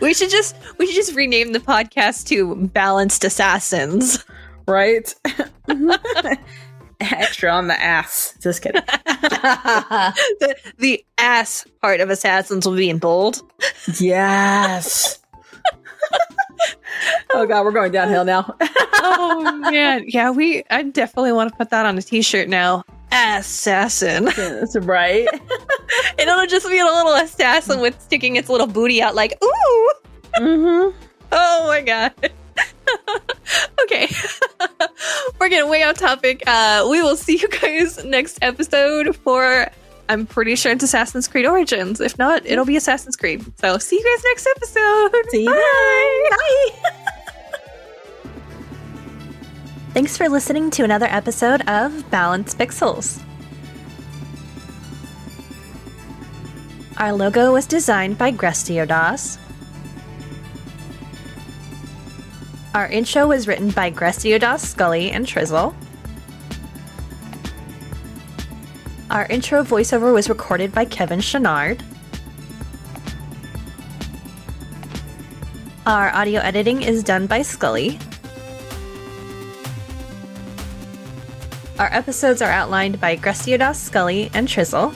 [0.01, 4.23] We should just we should just rename the podcast to Balanced Assassins.
[4.67, 5.13] right?
[5.67, 6.33] Mm-hmm.
[7.01, 8.37] Extra on the ass.
[8.41, 8.81] Just kidding.
[9.43, 13.41] The, the ass part of Assassins will be in bold.
[13.99, 15.19] yes.
[17.33, 18.55] oh god, we're going downhill now.
[18.95, 22.83] Oh man, yeah, we I definitely want to put that on a t-shirt now.
[23.13, 24.25] Assassin.
[24.25, 25.27] That's right.
[26.17, 29.93] And it'll just be a little assassin with sticking its little booty out like, ooh.
[30.37, 30.97] Mm-hmm.
[31.31, 32.13] Oh my god.
[33.83, 34.07] okay.
[35.39, 36.41] We're getting way off topic.
[36.47, 39.67] Uh we will see you guys next episode for
[40.09, 42.01] I'm pretty sure it's Assassin's Creed Origins.
[42.01, 43.43] If not, it'll be Assassin's Creed.
[43.59, 45.11] So see you guys next episode.
[45.29, 46.29] See you Bye.
[46.81, 46.99] Bye.
[49.93, 53.21] Thanks for listening to another episode of Balanced Pixels.
[56.97, 59.37] Our logo was designed by Grestiodoss.
[62.73, 65.75] Our intro was written by Grestiodoss, Skullie, and Trizzle.
[69.11, 71.83] Our intro voiceover was recorded by Kevin Chenard.
[75.85, 78.01] Our audio editing is done by Skullie.
[81.79, 84.95] Our episodes are outlined by Grestiodoss, Skullie, and Trizzle.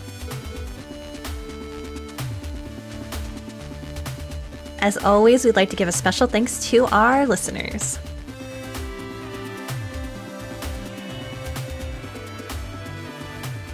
[4.79, 7.97] As always, we'd like to give a special thanks to our listeners.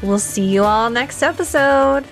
[0.01, 2.05] We'll see you all next episode.